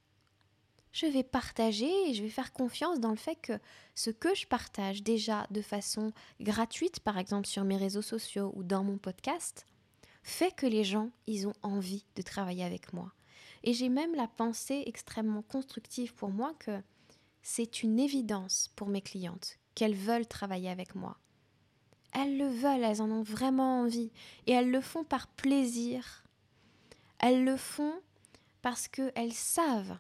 je 0.95 1.07
vais 1.07 1.25
partager 1.25 1.91
et 2.09 2.15
je 2.15 2.23
vais 2.23 2.31
faire 2.31 2.53
confiance 2.53 3.01
dans 3.01 3.11
le 3.11 3.17
fait 3.17 3.35
que 3.35 3.59
ce 3.97 4.11
que 4.11 4.33
je 4.35 4.47
partage 4.47 5.03
déjà 5.03 5.47
de 5.51 5.61
façon 5.61 6.13
gratuite, 6.41 7.01
par 7.01 7.19
exemple 7.19 7.49
sur 7.49 7.65
mes 7.65 7.77
réseaux 7.77 8.01
sociaux 8.01 8.53
ou 8.55 8.63
dans 8.63 8.85
mon 8.85 8.97
podcast, 8.97 9.67
fait 10.23 10.55
que 10.55 10.67
les 10.67 10.85
gens, 10.85 11.11
ils 11.27 11.49
ont 11.49 11.55
envie 11.63 12.05
de 12.15 12.23
travailler 12.23 12.65
avec 12.65 12.93
moi. 12.93 13.13
Et 13.65 13.75
j'ai 13.75 13.89
même 13.89 14.15
la 14.15 14.29
pensée 14.29 14.85
extrêmement 14.87 15.43
constructive 15.43 16.15
pour 16.15 16.31
moi 16.31 16.55
que 16.61 16.81
c'est 17.43 17.83
une 17.83 17.99
évidence 17.99 18.71
pour 18.77 18.89
mes 18.89 19.03
clientes 19.03 19.59
qu'elles 19.75 19.97
veulent 19.97 20.29
travailler 20.29 20.71
avec 20.71 20.95
moi. 20.95 21.19
Elles 22.13 22.39
le 22.39 22.47
veulent, 22.47 22.85
elles 22.85 23.03
en 23.03 23.11
ont 23.11 23.25
vraiment 23.25 23.81
envie 23.81 24.13
et 24.47 24.53
elles 24.53 24.71
le 24.71 24.81
font 24.81 25.03
par 25.03 25.27
plaisir. 25.27 26.24
Elles 27.27 27.43
le 27.43 27.57
font 27.57 27.95
parce 28.61 28.87
qu'elles 28.87 29.33
savent 29.33 29.99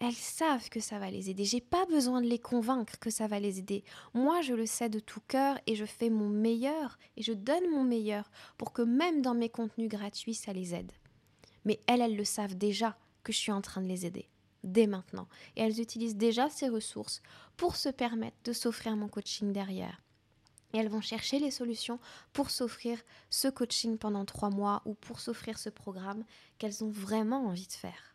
elles 0.00 0.14
savent 0.14 0.68
que 0.68 0.78
ça 0.78 1.00
va 1.00 1.10
les 1.10 1.30
aider. 1.30 1.44
J'ai 1.44 1.60
pas 1.60 1.84
besoin 1.86 2.22
de 2.22 2.28
les 2.28 2.38
convaincre 2.38 3.00
que 3.00 3.10
ça 3.10 3.26
va 3.26 3.40
les 3.40 3.58
aider. 3.58 3.82
Moi, 4.14 4.40
je 4.42 4.54
le 4.54 4.66
sais 4.66 4.88
de 4.88 5.00
tout 5.00 5.20
cœur 5.26 5.58
et 5.66 5.74
je 5.74 5.84
fais 5.84 6.10
mon 6.10 6.28
meilleur 6.28 6.96
et 7.16 7.24
je 7.24 7.32
donne 7.32 7.68
mon 7.72 7.82
meilleur 7.82 8.30
pour 8.56 8.72
que 8.72 8.82
même 8.82 9.20
dans 9.20 9.34
mes 9.34 9.48
contenus 9.48 9.88
gratuits, 9.88 10.34
ça 10.34 10.52
les 10.52 10.76
aide. 10.76 10.92
Mais 11.64 11.80
elles, 11.88 12.02
elles 12.02 12.16
le 12.16 12.22
savent 12.22 12.56
déjà 12.56 12.96
que 13.24 13.32
je 13.32 13.38
suis 13.38 13.50
en 13.50 13.60
train 13.60 13.82
de 13.82 13.88
les 13.88 14.06
aider 14.06 14.28
dès 14.62 14.86
maintenant. 14.86 15.26
Et 15.56 15.62
elles 15.62 15.80
utilisent 15.80 16.14
déjà 16.14 16.48
ces 16.48 16.68
ressources 16.68 17.20
pour 17.56 17.74
se 17.74 17.88
permettre 17.88 18.36
de 18.44 18.52
s'offrir 18.52 18.94
mon 18.94 19.08
coaching 19.08 19.52
derrière. 19.52 20.00
Et 20.72 20.78
elles 20.78 20.88
vont 20.88 21.00
chercher 21.00 21.38
les 21.38 21.50
solutions 21.50 21.98
pour 22.32 22.50
s'offrir 22.50 22.98
ce 23.30 23.48
coaching 23.48 23.96
pendant 23.96 24.24
trois 24.24 24.50
mois 24.50 24.82
ou 24.84 24.94
pour 24.94 25.20
s'offrir 25.20 25.58
ce 25.58 25.70
programme 25.70 26.24
qu'elles 26.58 26.84
ont 26.84 26.90
vraiment 26.90 27.46
envie 27.46 27.66
de 27.66 27.72
faire. 27.72 28.14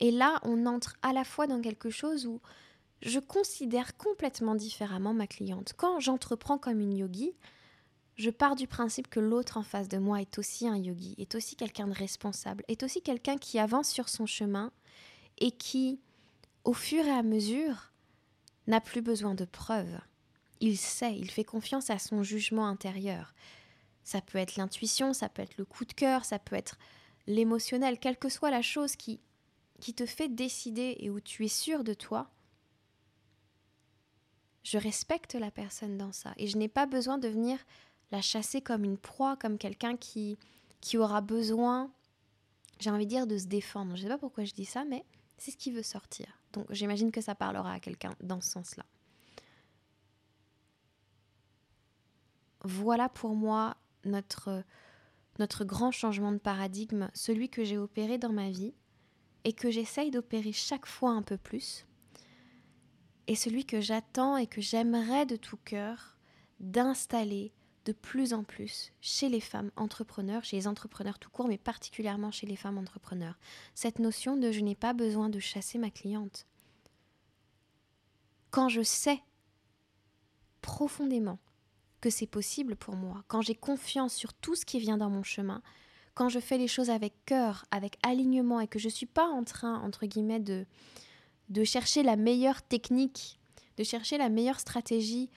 Et 0.00 0.10
là, 0.10 0.40
on 0.42 0.66
entre 0.66 0.96
à 1.02 1.12
la 1.12 1.24
fois 1.24 1.46
dans 1.46 1.60
quelque 1.60 1.90
chose 1.90 2.26
où 2.26 2.40
je 3.02 3.18
considère 3.18 3.96
complètement 3.96 4.54
différemment 4.54 5.14
ma 5.14 5.26
cliente. 5.26 5.74
Quand 5.76 6.00
j'entreprends 6.00 6.58
comme 6.58 6.80
une 6.80 6.96
yogi, 6.96 7.34
je 8.16 8.30
pars 8.30 8.56
du 8.56 8.66
principe 8.66 9.08
que 9.08 9.20
l'autre 9.20 9.58
en 9.58 9.62
face 9.62 9.88
de 9.88 9.98
moi 9.98 10.20
est 10.20 10.38
aussi 10.38 10.66
un 10.66 10.76
yogi, 10.76 11.14
est 11.18 11.34
aussi 11.34 11.54
quelqu'un 11.54 11.86
de 11.86 11.92
responsable, 11.92 12.64
est 12.68 12.82
aussi 12.82 13.02
quelqu'un 13.02 13.36
qui 13.36 13.58
avance 13.58 13.90
sur 13.90 14.08
son 14.08 14.26
chemin 14.26 14.72
et 15.38 15.50
qui, 15.50 16.00
au 16.64 16.72
fur 16.72 17.04
et 17.04 17.10
à 17.10 17.22
mesure, 17.22 17.92
n'a 18.66 18.80
plus 18.80 19.02
besoin 19.02 19.34
de 19.34 19.44
preuves. 19.44 19.98
Il 20.60 20.78
sait, 20.78 21.16
il 21.16 21.30
fait 21.30 21.44
confiance 21.44 21.90
à 21.90 21.98
son 21.98 22.22
jugement 22.22 22.66
intérieur. 22.66 23.34
Ça 24.04 24.20
peut 24.20 24.38
être 24.38 24.56
l'intuition, 24.56 25.12
ça 25.12 25.28
peut 25.28 25.42
être 25.42 25.58
le 25.58 25.64
coup 25.64 25.84
de 25.84 25.92
cœur, 25.92 26.24
ça 26.24 26.38
peut 26.38 26.56
être 26.56 26.78
l'émotionnel, 27.26 27.98
quelle 27.98 28.16
que 28.16 28.28
soit 28.28 28.50
la 28.50 28.62
chose 28.62 28.96
qui, 28.96 29.20
qui 29.80 29.94
te 29.94 30.06
fait 30.06 30.28
décider 30.28 30.96
et 31.00 31.10
où 31.10 31.20
tu 31.20 31.44
es 31.44 31.48
sûr 31.48 31.84
de 31.84 31.94
toi, 31.94 32.30
je 34.62 34.78
respecte 34.78 35.34
la 35.34 35.50
personne 35.50 35.96
dans 35.96 36.12
ça. 36.12 36.32
Et 36.36 36.46
je 36.46 36.56
n'ai 36.56 36.68
pas 36.68 36.86
besoin 36.86 37.18
de 37.18 37.28
venir 37.28 37.58
la 38.10 38.20
chasser 38.20 38.60
comme 38.60 38.84
une 38.84 38.98
proie, 38.98 39.36
comme 39.36 39.58
quelqu'un 39.58 39.96
qui, 39.96 40.38
qui 40.80 40.98
aura 40.98 41.20
besoin, 41.20 41.90
j'ai 42.80 42.90
envie 42.90 43.06
de 43.06 43.10
dire, 43.10 43.26
de 43.26 43.38
se 43.38 43.46
défendre. 43.46 43.96
Je 43.96 44.02
ne 44.02 44.02
sais 44.02 44.14
pas 44.14 44.18
pourquoi 44.18 44.44
je 44.44 44.54
dis 44.54 44.64
ça, 44.64 44.84
mais 44.84 45.04
c'est 45.38 45.50
ce 45.50 45.56
qui 45.56 45.70
veut 45.70 45.82
sortir. 45.82 46.26
Donc 46.52 46.66
j'imagine 46.70 47.12
que 47.12 47.20
ça 47.20 47.34
parlera 47.34 47.74
à 47.74 47.80
quelqu'un 47.80 48.14
dans 48.20 48.40
ce 48.40 48.50
sens-là. 48.50 48.84
Voilà 52.66 53.08
pour 53.08 53.36
moi 53.36 53.76
notre, 54.04 54.64
grand 55.60 55.92
changement 55.92 56.32
de 56.32 56.38
paradigme, 56.38 57.08
celui 57.14 57.48
que 57.48 57.62
j'ai 57.62 57.78
opéré 57.78 58.18
dans 58.18 58.32
ma 58.32 58.50
vie 58.50 58.74
et 59.44 59.52
que 59.52 59.70
j'essaye 59.70 60.10
d'opérer 60.10 60.50
chaque 60.50 60.86
fois 60.86 61.12
un 61.12 61.22
peu 61.22 61.36
plus, 61.36 61.86
et 63.28 63.36
celui 63.36 63.66
que 63.66 63.80
j'attends 63.80 64.36
et 64.36 64.48
que 64.48 64.60
j'aimerais 64.60 65.26
de 65.26 65.36
tout 65.36 65.58
cœur 65.58 66.16
d'installer 66.58 67.52
de 67.84 67.92
plus 67.92 68.32
en 68.32 68.42
plus 68.42 68.92
chez 69.00 69.28
les 69.28 69.40
femmes 69.40 69.70
entrepreneurs, 69.76 70.42
chez 70.42 70.56
les 70.56 70.66
entrepreneurs 70.66 71.20
tout 71.20 71.30
court, 71.30 71.46
mais 71.46 71.58
particulièrement 71.58 72.32
chez 72.32 72.48
les 72.48 72.56
femmes 72.56 72.78
entrepreneurs. 72.78 73.38
Cette 73.76 74.00
notion 74.00 74.36
de 74.36 74.50
je 74.50 74.58
n'ai 74.58 74.74
pas 74.74 74.92
besoin 74.92 75.28
de 75.28 75.38
chasser 75.38 75.78
ma 75.78 75.90
cliente. 75.90 76.48
Quand 78.50 78.68
je 78.68 78.82
sais 78.82 79.22
profondément 80.62 81.38
que 82.00 82.10
c'est 82.10 82.26
possible 82.26 82.76
pour 82.76 82.96
moi, 82.96 83.24
quand 83.28 83.42
j'ai 83.42 83.54
confiance 83.54 84.14
sur 84.14 84.32
tout 84.32 84.54
ce 84.54 84.64
qui 84.64 84.78
vient 84.78 84.96
dans 84.96 85.10
mon 85.10 85.22
chemin, 85.22 85.62
quand 86.14 86.28
je 86.28 86.40
fais 86.40 86.58
les 86.58 86.68
choses 86.68 86.90
avec 86.90 87.12
cœur, 87.26 87.66
avec 87.70 87.98
alignement 88.02 88.60
et 88.60 88.68
que 88.68 88.78
je 88.78 88.86
ne 88.86 88.92
suis 88.92 89.06
pas 89.06 89.26
en 89.26 89.44
train, 89.44 89.80
entre 89.80 90.06
guillemets, 90.06 90.40
de, 90.40 90.64
de 91.50 91.64
chercher 91.64 92.02
la 92.02 92.16
meilleure 92.16 92.62
technique, 92.62 93.38
de 93.76 93.84
chercher 93.84 94.18
la 94.18 94.28
meilleure 94.28 94.60
stratégie 94.60 95.30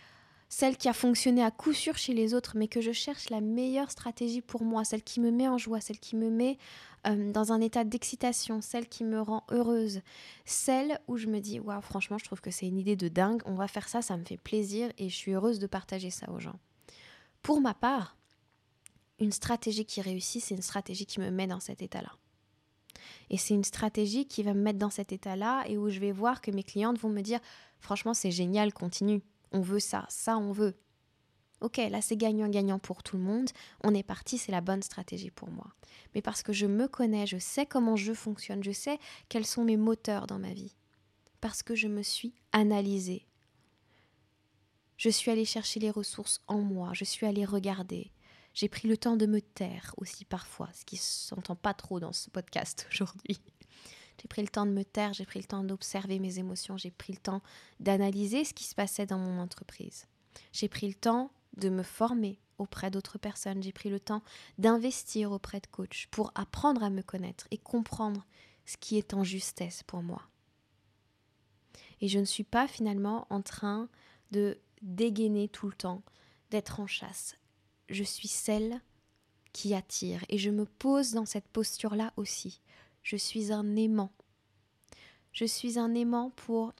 celle 0.50 0.78
qui 0.78 0.90
a 0.90 0.94
fonctionné 0.94 1.44
à 1.44 1.52
coup 1.52 1.74
sûr 1.74 1.96
chez 1.96 2.16
les 2.16 2.34
autres, 2.34 2.58
mais 2.58 2.68
que 2.68 2.82
je 2.82 2.92
cherche 2.92 3.30
la 3.30 3.40
meilleure 3.40 3.92
stratégie 3.92 4.42
pour 4.42 4.64
moi, 4.64 4.84
celle 4.84 5.04
qui 5.04 5.20
me 5.20 5.30
met 5.30 5.48
en 5.48 5.60
joie, 5.60 5.80
celle 5.80 6.00
qui 6.00 6.16
me 6.16 6.32
met 6.32 6.58
euh, 7.06 7.32
dans 7.32 7.52
un 7.52 7.62
état 7.62 7.84
d'excitation, 7.84 8.60
celle 8.60 8.90
qui 8.90 9.04
me 9.04 9.22
rend 9.22 9.44
heureuse, 9.52 10.02
celle 10.46 11.00
où 11.08 11.18
je 11.18 11.28
me 11.28 11.40
dis, 11.40 11.60
waouh, 11.60 11.82
franchement, 11.82 12.18
je 12.18 12.26
trouve 12.26 12.42
que 12.42 12.50
c'est 12.50 12.66
une 12.66 12.80
idée 12.80 12.96
de 12.96 13.08
dingue, 13.08 13.44
on 13.46 13.54
va 13.54 13.68
faire 13.68 13.88
ça, 13.88 14.02
ça 14.02 14.18
me 14.18 14.26
fait 14.26 14.38
plaisir 14.38 14.92
et 14.98 15.08
je 15.08 15.16
suis 15.16 15.34
heureuse 15.34 15.60
de 15.60 15.68
partager 15.68 16.10
ça 16.10 16.30
aux 16.32 16.40
gens. 16.40 16.60
Pour 17.44 17.62
ma 17.62 17.76
part, 17.76 18.18
une 19.20 19.32
stratégie 19.32 19.86
qui 19.86 20.02
réussit, 20.02 20.44
c'est 20.44 20.56
une 20.56 20.64
stratégie 20.64 21.06
qui 21.06 21.20
me 21.20 21.30
met 21.30 21.46
dans 21.46 21.60
cet 21.60 21.84
état-là. 21.84 22.12
Et 23.30 23.38
c'est 23.38 23.54
une 23.54 23.64
stratégie 23.64 24.26
qui 24.26 24.42
va 24.42 24.56
me 24.56 24.62
mettre 24.62 24.80
dans 24.80 24.90
cet 24.90 25.12
état-là 25.12 25.64
et 25.68 25.78
où 25.78 25.90
je 25.90 26.00
vais 26.00 26.12
voir 26.12 26.42
que 26.42 26.50
mes 26.50 26.64
clientes 26.64 26.98
vont 26.98 27.10
me 27.10 27.22
dire, 27.22 27.40
franchement, 27.80 28.16
c'est 28.16 28.32
génial, 28.32 28.74
continue 28.74 29.22
on 29.52 29.62
veut 29.62 29.80
ça, 29.80 30.06
ça 30.10 30.38
on 30.38 30.52
veut. 30.52 30.76
Ok, 31.62 31.78
là 31.78 32.02
c'est 32.02 32.16
gagnant-gagnant 32.16 32.80
pour 32.80 33.04
tout 33.04 33.18
le 33.18 33.24
monde, 33.24 33.50
on 33.84 33.94
est 33.94 34.04
parti, 34.04 34.38
c'est 34.38 34.52
la 34.52 34.62
bonne 34.62 34.82
stratégie 34.82 35.32
pour 35.32 35.50
moi. 35.50 35.68
Mais 36.16 36.22
parce 36.22 36.42
que 36.42 36.54
je 36.54 36.66
me 36.66 36.88
connais, 36.88 37.28
je 37.28 37.38
sais 37.38 37.66
comment 37.66 37.98
je 37.98 38.14
fonctionne, 38.14 38.64
je 38.64 38.72
sais 38.72 38.98
quels 39.28 39.46
sont 39.46 39.66
mes 39.66 39.78
moteurs 39.78 40.26
dans 40.26 40.40
ma 40.40 40.54
vie. 40.54 40.76
Parce 41.42 41.64
que 41.64 41.76
je 41.76 41.88
me 41.88 42.02
suis 42.02 42.34
analysée. 42.54 43.26
Je 44.98 45.10
suis 45.10 45.32
allée 45.32 45.46
chercher 45.46 45.80
les 45.80 45.92
ressources 45.92 46.42
en 46.48 46.60
moi, 46.60 46.92
je 46.94 47.06
suis 47.06 47.26
allée 47.26 47.46
regarder. 47.46 48.12
J'ai 48.54 48.68
pris 48.68 48.88
le 48.88 48.98
temps 48.98 49.16
de 49.16 49.26
me 49.26 49.42
taire 49.42 49.94
aussi 49.98 50.26
parfois, 50.26 50.70
ce 50.74 50.84
qui 50.84 50.96
ne 50.96 51.02
s'entend 51.02 51.56
pas 51.56 51.74
trop 51.74 52.00
dans 52.00 52.14
ce 52.14 52.30
podcast 52.30 52.88
aujourd'hui. 52.92 53.40
J'ai 54.22 54.28
pris 54.28 54.42
le 54.42 54.48
temps 54.50 54.66
de 54.66 54.72
me 54.72 54.84
taire, 54.84 55.14
j'ai 55.14 55.26
pris 55.26 55.40
le 55.40 55.46
temps 55.46 55.64
d'observer 55.64 56.20
mes 56.20 56.40
émotions, 56.40 56.78
j'ai 56.78 56.92
pris 56.92 57.14
le 57.14 57.20
temps 57.20 57.42
d'analyser 57.80 58.44
ce 58.44 58.54
qui 58.54 58.66
se 58.66 58.76
passait 58.76 59.06
dans 59.06 59.18
mon 59.18 59.40
entreprise. 59.40 60.08
J'ai 60.52 60.68
pris 60.68 60.88
le 60.88 60.94
temps 60.94 61.32
de 61.58 61.70
me 61.70 61.84
former 61.84 62.40
auprès 62.58 62.92
d'autres 62.92 63.18
personnes, 63.18 63.64
j'ai 63.64 63.72
pris 63.72 63.90
le 63.90 64.00
temps 64.00 64.22
d'investir 64.58 65.32
auprès 65.32 65.62
de 65.62 65.68
coachs 65.68 66.08
pour 66.12 66.32
apprendre 66.36 66.84
à 66.84 66.90
me 66.90 67.02
connaître 67.02 67.48
et 67.52 67.58
comprendre 67.58 68.26
ce 68.66 68.78
qui 68.78 68.98
est 68.98 69.14
en 69.14 69.24
justesse 69.24 69.84
pour 69.84 70.04
moi. 70.04 70.22
Et 72.02 72.08
je 72.08 72.20
ne 72.20 72.26
suis 72.26 72.44
pas 72.44 72.68
finalement 72.68 73.26
en 73.30 73.42
train 73.42 73.90
de 74.32 74.60
dégainer 74.82 75.48
tout 75.48 75.68
le 75.68 75.74
temps, 75.74 76.04
d'être 76.52 76.80
en 76.80 76.88
chasse. 76.88 77.36
Je 77.90 78.04
suis 78.04 78.28
celle 78.28 78.82
qui 79.54 79.74
attire 79.74 80.24
et 80.30 80.38
je 80.38 80.50
me 80.50 80.66
pose 80.66 81.14
dans 81.14 81.26
cette 81.26 81.48
posture-là 81.48 82.14
aussi. 82.18 82.62
Je 83.10 83.18
suis 83.18 83.52
un 83.52 83.76
aimant. 83.76 84.12
Je 85.32 85.46
suis 85.46 85.80
un 85.80 85.96
aimant 85.96 86.30
pour 86.30 86.74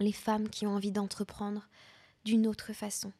les 0.00 0.10
femmes 0.10 0.48
qui 0.48 0.66
ont 0.66 0.74
envie 0.74 0.90
d'entreprendre 0.90 1.68
d'une 2.24 2.48
autre 2.48 2.72
façon. 2.72 3.12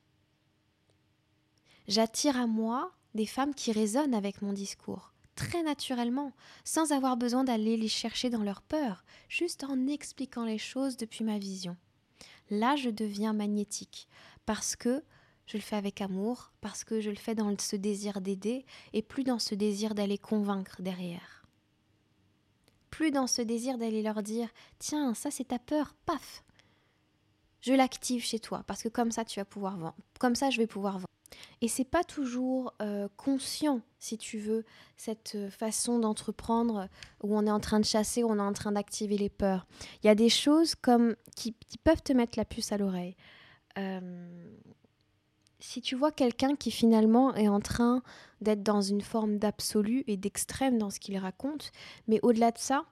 J'attire 1.86 2.36
à 2.36 2.48
moi 2.48 2.90
des 3.14 3.26
femmes 3.26 3.54
qui 3.54 3.70
résonnent 3.70 4.12
avec 4.12 4.42
mon 4.42 4.52
discours, 4.52 5.12
très 5.36 5.62
naturellement, 5.62 6.32
sans 6.64 6.90
avoir 6.90 7.16
besoin 7.16 7.44
d'aller 7.44 7.76
les 7.76 7.86
chercher 7.86 8.28
dans 8.28 8.42
leur 8.42 8.60
peur, 8.62 9.04
juste 9.28 9.62
en 9.62 9.86
expliquant 9.86 10.44
les 10.44 10.58
choses 10.58 10.96
depuis 10.96 11.22
ma 11.22 11.38
vision. 11.38 11.76
Là, 12.50 12.74
je 12.74 12.90
deviens 12.90 13.34
magnétique, 13.34 14.08
parce 14.46 14.74
que 14.74 15.04
je 15.46 15.58
le 15.58 15.62
fais 15.62 15.76
avec 15.76 16.00
amour, 16.00 16.50
parce 16.60 16.82
que 16.82 17.00
je 17.00 17.10
le 17.10 17.14
fais 17.14 17.36
dans 17.36 17.56
ce 17.56 17.76
désir 17.76 18.20
d'aider, 18.20 18.66
et 18.92 19.02
plus 19.02 19.22
dans 19.22 19.38
ce 19.38 19.54
désir 19.54 19.94
d'aller 19.94 20.18
convaincre 20.18 20.82
derrière 20.82 21.41
plus 22.92 23.10
dans 23.10 23.26
ce 23.26 23.42
désir 23.42 23.78
d'aller 23.78 24.02
leur 24.02 24.22
dire 24.22 24.48
Tiens, 24.78 25.14
ça 25.14 25.32
c'est 25.32 25.48
ta 25.48 25.58
peur, 25.58 25.96
paf 26.06 26.44
Je 27.62 27.72
l'active 27.72 28.22
chez 28.22 28.38
toi, 28.38 28.62
parce 28.68 28.84
que 28.84 28.88
comme 28.88 29.10
ça 29.10 29.24
tu 29.24 29.40
vas 29.40 29.44
pouvoir 29.44 29.76
vendre. 29.76 29.96
Comme 30.20 30.36
ça 30.36 30.50
je 30.50 30.58
vais 30.58 30.68
pouvoir 30.68 30.94
vendre. 30.98 31.06
Et 31.62 31.68
c'est 31.68 31.84
pas 31.84 32.04
toujours 32.04 32.74
euh, 32.82 33.08
conscient, 33.16 33.80
si 33.98 34.18
tu 34.18 34.38
veux, 34.38 34.64
cette 34.96 35.34
euh, 35.34 35.50
façon 35.50 35.98
d'entreprendre 35.98 36.88
où 37.22 37.36
on 37.36 37.46
est 37.46 37.50
en 37.50 37.60
train 37.60 37.80
de 37.80 37.84
chasser, 37.84 38.22
où 38.22 38.28
on 38.28 38.36
est 38.36 38.40
en 38.40 38.52
train 38.52 38.72
d'activer 38.72 39.16
les 39.16 39.30
peurs. 39.30 39.66
Il 40.02 40.06
y 40.06 40.10
a 40.10 40.14
des 40.14 40.28
choses 40.28 40.74
comme 40.74 41.16
qui, 41.34 41.56
peuvent 41.82 42.02
te 42.02 42.12
mettre 42.12 42.38
la 42.38 42.44
puce 42.44 42.72
à 42.72 42.76
l'oreille. 42.76 43.16
Euh, 43.78 44.54
si 45.62 45.80
tu 45.80 45.94
vois 45.94 46.10
quelqu'un 46.10 46.56
qui 46.56 46.70
finalement 46.70 47.34
est 47.34 47.48
en 47.48 47.60
train 47.60 48.02
d'être 48.40 48.62
dans 48.62 48.80
une 48.82 49.00
forme 49.00 49.38
d'absolu 49.38 50.02
et 50.08 50.16
d'extrême 50.16 50.76
dans 50.76 50.90
ce 50.90 50.98
qu'il 50.98 51.16
raconte, 51.16 51.70
mais 52.08 52.18
au-delà 52.22 52.50
de 52.50 52.58
ça, 52.58 52.84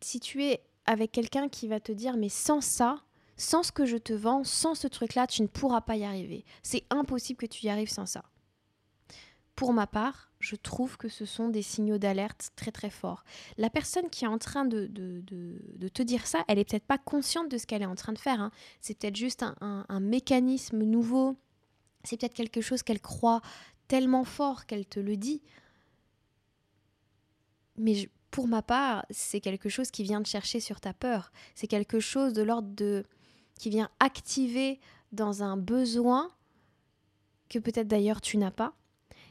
si 0.00 0.18
tu 0.18 0.44
es 0.44 0.62
avec 0.86 1.12
quelqu'un 1.12 1.48
qui 1.48 1.68
va 1.68 1.78
te 1.78 1.92
dire 1.92 2.16
mais 2.16 2.30
sans 2.30 2.62
ça, 2.62 3.02
sans 3.36 3.62
ce 3.62 3.70
que 3.70 3.84
je 3.84 3.98
te 3.98 4.14
vends, 4.14 4.44
sans 4.44 4.74
ce 4.74 4.88
truc-là, 4.88 5.26
tu 5.26 5.42
ne 5.42 5.46
pourras 5.46 5.82
pas 5.82 5.96
y 5.96 6.04
arriver. 6.04 6.44
C'est 6.62 6.84
impossible 6.90 7.38
que 7.38 7.46
tu 7.46 7.66
y 7.66 7.68
arrives 7.68 7.90
sans 7.90 8.06
ça. 8.06 8.24
Pour 9.54 9.72
ma 9.72 9.86
part, 9.86 10.30
je 10.40 10.56
trouve 10.56 10.96
que 10.96 11.08
ce 11.08 11.26
sont 11.26 11.48
des 11.48 11.62
signaux 11.62 11.98
d'alerte 11.98 12.50
très 12.56 12.70
très 12.70 12.90
forts. 12.90 13.24
La 13.58 13.70
personne 13.70 14.08
qui 14.08 14.24
est 14.24 14.28
en 14.28 14.38
train 14.38 14.64
de, 14.64 14.86
te 14.86 16.02
dire 16.02 16.26
ça, 16.26 16.44
elle 16.48 16.58
est 16.58 16.64
peut-être 16.64 16.86
pas 16.86 16.98
consciente 16.98 17.50
de 17.50 17.58
ce 17.58 17.66
qu'elle 17.66 17.82
est 17.82 17.86
en 17.86 17.96
train 17.96 18.12
de 18.12 18.18
faire. 18.18 18.40
Hein. 18.40 18.52
C'est 18.80 18.98
peut-être 18.98 19.16
juste 19.16 19.44
un 19.60 20.00
mécanisme 20.00 20.82
nouveau 20.84 21.36
c'est 22.04 22.16
peut-être 22.16 22.34
quelque 22.34 22.60
chose 22.60 22.82
qu'elle 22.82 23.00
croit 23.00 23.40
tellement 23.88 24.24
fort 24.24 24.66
qu'elle 24.66 24.86
te 24.86 25.00
le 25.00 25.16
dit. 25.16 25.42
Mais 27.76 28.08
pour 28.30 28.48
ma 28.48 28.62
part, 28.62 29.06
c'est 29.10 29.40
quelque 29.40 29.68
chose 29.68 29.90
qui 29.90 30.02
vient 30.02 30.22
te 30.22 30.28
chercher 30.28 30.60
sur 30.60 30.80
ta 30.80 30.92
peur. 30.92 31.32
C'est 31.54 31.66
quelque 31.66 32.00
chose 32.00 32.32
de 32.32 32.42
l'ordre 32.42 32.68
de 32.74 33.04
qui 33.58 33.70
vient 33.70 33.90
activer 33.98 34.78
dans 35.12 35.42
un 35.42 35.56
besoin 35.56 36.30
que 37.48 37.58
peut-être 37.58 37.88
d'ailleurs 37.88 38.20
tu 38.20 38.36
n'as 38.36 38.50
pas 38.50 38.74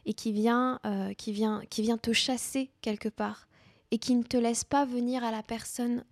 et 0.06 0.14
qui 0.14 0.32
vient, 0.32 0.80
euh, 0.86 1.14
qui, 1.14 1.32
vient, 1.32 1.64
qui 1.70 1.82
vient 1.82 1.98
te 1.98 2.14
chasser 2.14 2.72
quelque 2.82 3.10
part 3.10 3.48
et 3.92 4.00
qui 4.00 4.16
ne 4.16 4.24
te 4.24 4.38
laisse 4.38 4.64
pas 4.64 4.86
venir 4.86 5.24
à 5.24 5.32
la 5.32 5.44
personne 5.44 6.04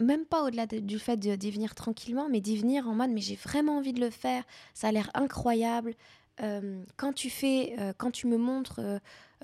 même 0.00 0.24
pas 0.24 0.44
au-delà 0.44 0.66
du 0.66 0.98
fait 0.98 1.16
d'y 1.18 1.50
venir 1.50 1.74
tranquillement, 1.74 2.28
mais 2.28 2.40
d'y 2.40 2.56
venir 2.56 2.88
en 2.88 2.94
mode 2.94 3.10
mais 3.10 3.20
j'ai 3.20 3.36
vraiment 3.36 3.78
envie 3.78 3.92
de 3.92 4.00
le 4.00 4.10
faire, 4.10 4.44
ça 4.74 4.88
a 4.88 4.92
l'air 4.92 5.10
incroyable. 5.14 5.94
Euh, 6.42 6.82
quand 6.96 7.12
tu 7.12 7.28
fais, 7.28 7.74
euh, 7.78 7.92
quand 7.96 8.10
tu 8.10 8.26
me 8.26 8.38
montres 8.38 8.80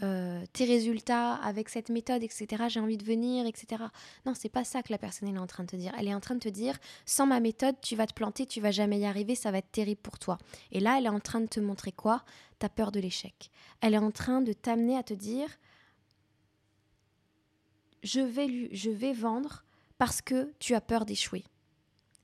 euh, 0.02 0.44
tes 0.52 0.64
résultats 0.64 1.34
avec 1.34 1.68
cette 1.68 1.90
méthode, 1.90 2.22
etc. 2.22 2.64
J'ai 2.68 2.80
envie 2.80 2.96
de 2.96 3.04
venir, 3.04 3.46
etc. 3.46 3.84
Non, 4.24 4.32
c'est 4.34 4.48
pas 4.48 4.64
ça 4.64 4.82
que 4.82 4.92
la 4.92 4.98
personne 4.98 5.34
est 5.34 5.38
en 5.38 5.46
train 5.46 5.64
de 5.64 5.68
te 5.68 5.76
dire. 5.76 5.92
Elle 5.98 6.08
est 6.08 6.14
en 6.14 6.20
train 6.20 6.34
de 6.34 6.40
te 6.40 6.48
dire, 6.48 6.76
sans 7.04 7.26
ma 7.26 7.40
méthode, 7.40 7.76
tu 7.82 7.96
vas 7.96 8.06
te 8.06 8.14
planter, 8.14 8.46
tu 8.46 8.60
vas 8.60 8.70
jamais 8.70 8.98
y 8.98 9.06
arriver, 9.06 9.34
ça 9.34 9.50
va 9.50 9.58
être 9.58 9.70
terrible 9.70 10.00
pour 10.00 10.18
toi. 10.18 10.38
Et 10.72 10.80
là, 10.80 10.96
elle 10.98 11.06
est 11.06 11.10
en 11.10 11.20
train 11.20 11.40
de 11.40 11.46
te 11.46 11.60
montrer 11.60 11.92
quoi? 11.92 12.24
Ta 12.58 12.68
peur 12.68 12.92
de 12.92 13.00
l'échec. 13.00 13.50
Elle 13.82 13.94
est 13.94 13.98
en 13.98 14.10
train 14.10 14.40
de 14.40 14.54
t'amener 14.54 14.96
à 14.96 15.02
te 15.02 15.14
dire, 15.14 15.48
je 18.02 18.20
vais, 18.20 18.70
je 18.72 18.90
vais 18.90 19.12
vendre 19.12 19.65
parce 19.98 20.20
que 20.22 20.52
tu 20.58 20.74
as 20.74 20.80
peur 20.80 21.06
d'échouer. 21.06 21.44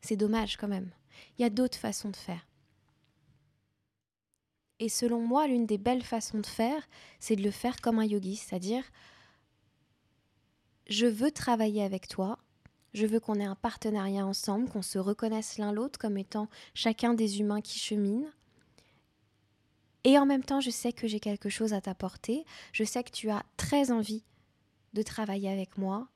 C'est 0.01 0.17
dommage 0.17 0.57
quand 0.57 0.69
même. 0.69 0.91
Il 1.39 1.43
y 1.43 1.45
a 1.45 1.51
d'autres 1.51 1.79
façons 1.79 2.11
de 2.11 2.17
faire. 2.17 2.47
Et 4.79 4.89
selon 4.89 5.21
moi, 5.21 5.47
l'une 5.47 5.67
des 5.67 5.79
belles 5.79 6.03
façons 6.03 6.41
de 6.41 6.47
faire, 6.47 6.89
c'est 7.21 7.37
de 7.37 7.43
le 7.43 7.53
faire 7.53 7.81
comme 7.81 7.99
un 8.01 8.05
yogi, 8.05 8.37
c'est-à-dire 8.37 8.85
je 10.89 11.07
veux 11.07 11.31
travailler 11.31 11.85
avec 11.85 12.09
toi, 12.09 12.39
je 12.93 13.07
veux 13.07 13.21
qu'on 13.21 13.37
ait 13.37 13.45
un 13.45 13.55
partenariat 13.55 14.27
ensemble, 14.27 14.69
qu'on 14.69 14.83
se 14.83 14.99
reconnaisse 14.99 15.57
l'un 15.59 15.73
l'autre 15.73 15.99
comme 15.99 16.19
étant 16.19 16.49
chacun 16.75 17.15
des 17.15 17.41
humains 17.41 17.61
qui 17.61 17.79
cheminent. 17.79 18.29
Et 20.05 20.19
en 20.19 20.27
même 20.27 20.43
temps, 20.43 20.61
je 20.61 20.71
sais 20.71 20.93
que 20.93 21.07
j'ai 21.07 21.21
quelque 21.21 21.49
chose 21.49 21.73
à 21.73 21.81
t'apporter, 21.81 22.45
je 22.73 22.83
sais 22.83 23.05
que 23.05 23.13
tu 23.13 23.31
as 23.31 23.45
très 23.57 23.93
envie 23.93 24.25
de 24.95 25.03
travailler 25.03 25.49
avec 25.49 25.79
moi 25.79 26.09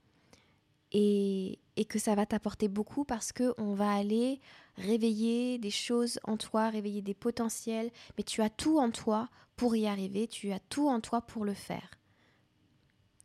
et, 0.92 1.59
que 1.88 1.99
ça 1.99 2.14
va 2.14 2.27
t'apporter 2.27 2.68
beaucoup 2.68 3.05
parce 3.05 3.33
que 3.33 3.55
on 3.59 3.75
va 3.75 3.92
aller 3.92 4.40
réveiller 4.77 5.59
des 5.59 5.70
choses 5.70 6.18
en 6.25 6.37
toi, 6.37 6.68
réveiller 6.68 7.03
des 7.03 7.14
potentiels, 7.14 7.90
mais 8.16 8.25
tu 8.25 8.42
as 8.42 8.51
tout 8.51 8.79
en 8.79 8.90
toi 8.90 9.29
pour 9.57 9.77
y 9.77 9.87
arriver, 9.87 10.27
tu 10.27 10.53
as 10.53 10.61
tout 10.61 10.88
en 10.88 11.01
toi 11.01 11.20
pour 11.22 11.44
le 11.44 11.55
faire. 11.55 11.99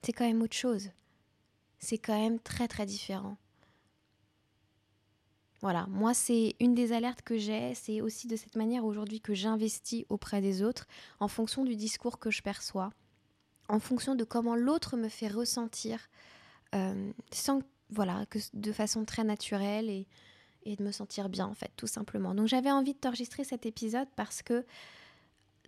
C'est 0.01 0.13
quand 0.13 0.25
même 0.25 0.41
autre 0.41 0.55
chose. 0.55 0.89
C'est 1.79 1.97
quand 1.97 2.17
même 2.17 2.39
très 2.39 2.67
très 2.67 2.85
différent. 2.85 3.37
Voilà, 5.61 5.85
moi 5.89 6.15
c'est 6.15 6.55
une 6.59 6.73
des 6.73 6.91
alertes 6.91 7.21
que 7.21 7.37
j'ai, 7.37 7.75
c'est 7.75 8.01
aussi 8.01 8.27
de 8.27 8.35
cette 8.35 8.55
manière 8.55 8.83
aujourd'hui 8.83 9.21
que 9.21 9.35
j'investis 9.35 10.05
auprès 10.09 10.41
des 10.41 10.63
autres 10.63 10.87
en 11.19 11.27
fonction 11.27 11.63
du 11.63 11.75
discours 11.75 12.17
que 12.17 12.31
je 12.31 12.41
perçois, 12.41 12.91
en 13.67 13.79
fonction 13.79 14.15
de 14.15 14.23
comment 14.23 14.55
l'autre 14.55 14.97
me 14.97 15.07
fait 15.07 15.27
ressentir, 15.27 16.09
euh, 16.75 17.11
voilà 17.89 18.25
que 18.29 18.39
de 18.53 18.71
façon 18.71 19.05
très 19.05 19.23
naturelle 19.23 19.89
et, 19.89 20.07
et 20.63 20.75
de 20.75 20.83
me 20.83 20.91
sentir 20.91 21.29
bien 21.29 21.45
en 21.45 21.53
fait, 21.53 21.71
tout 21.75 21.87
simplement. 21.87 22.33
Donc 22.33 22.47
j'avais 22.47 22.71
envie 22.71 22.93
de 22.93 22.99
t'enregistrer 22.99 23.43
cet 23.43 23.65
épisode 23.65 24.07
parce 24.15 24.41
que 24.41 24.65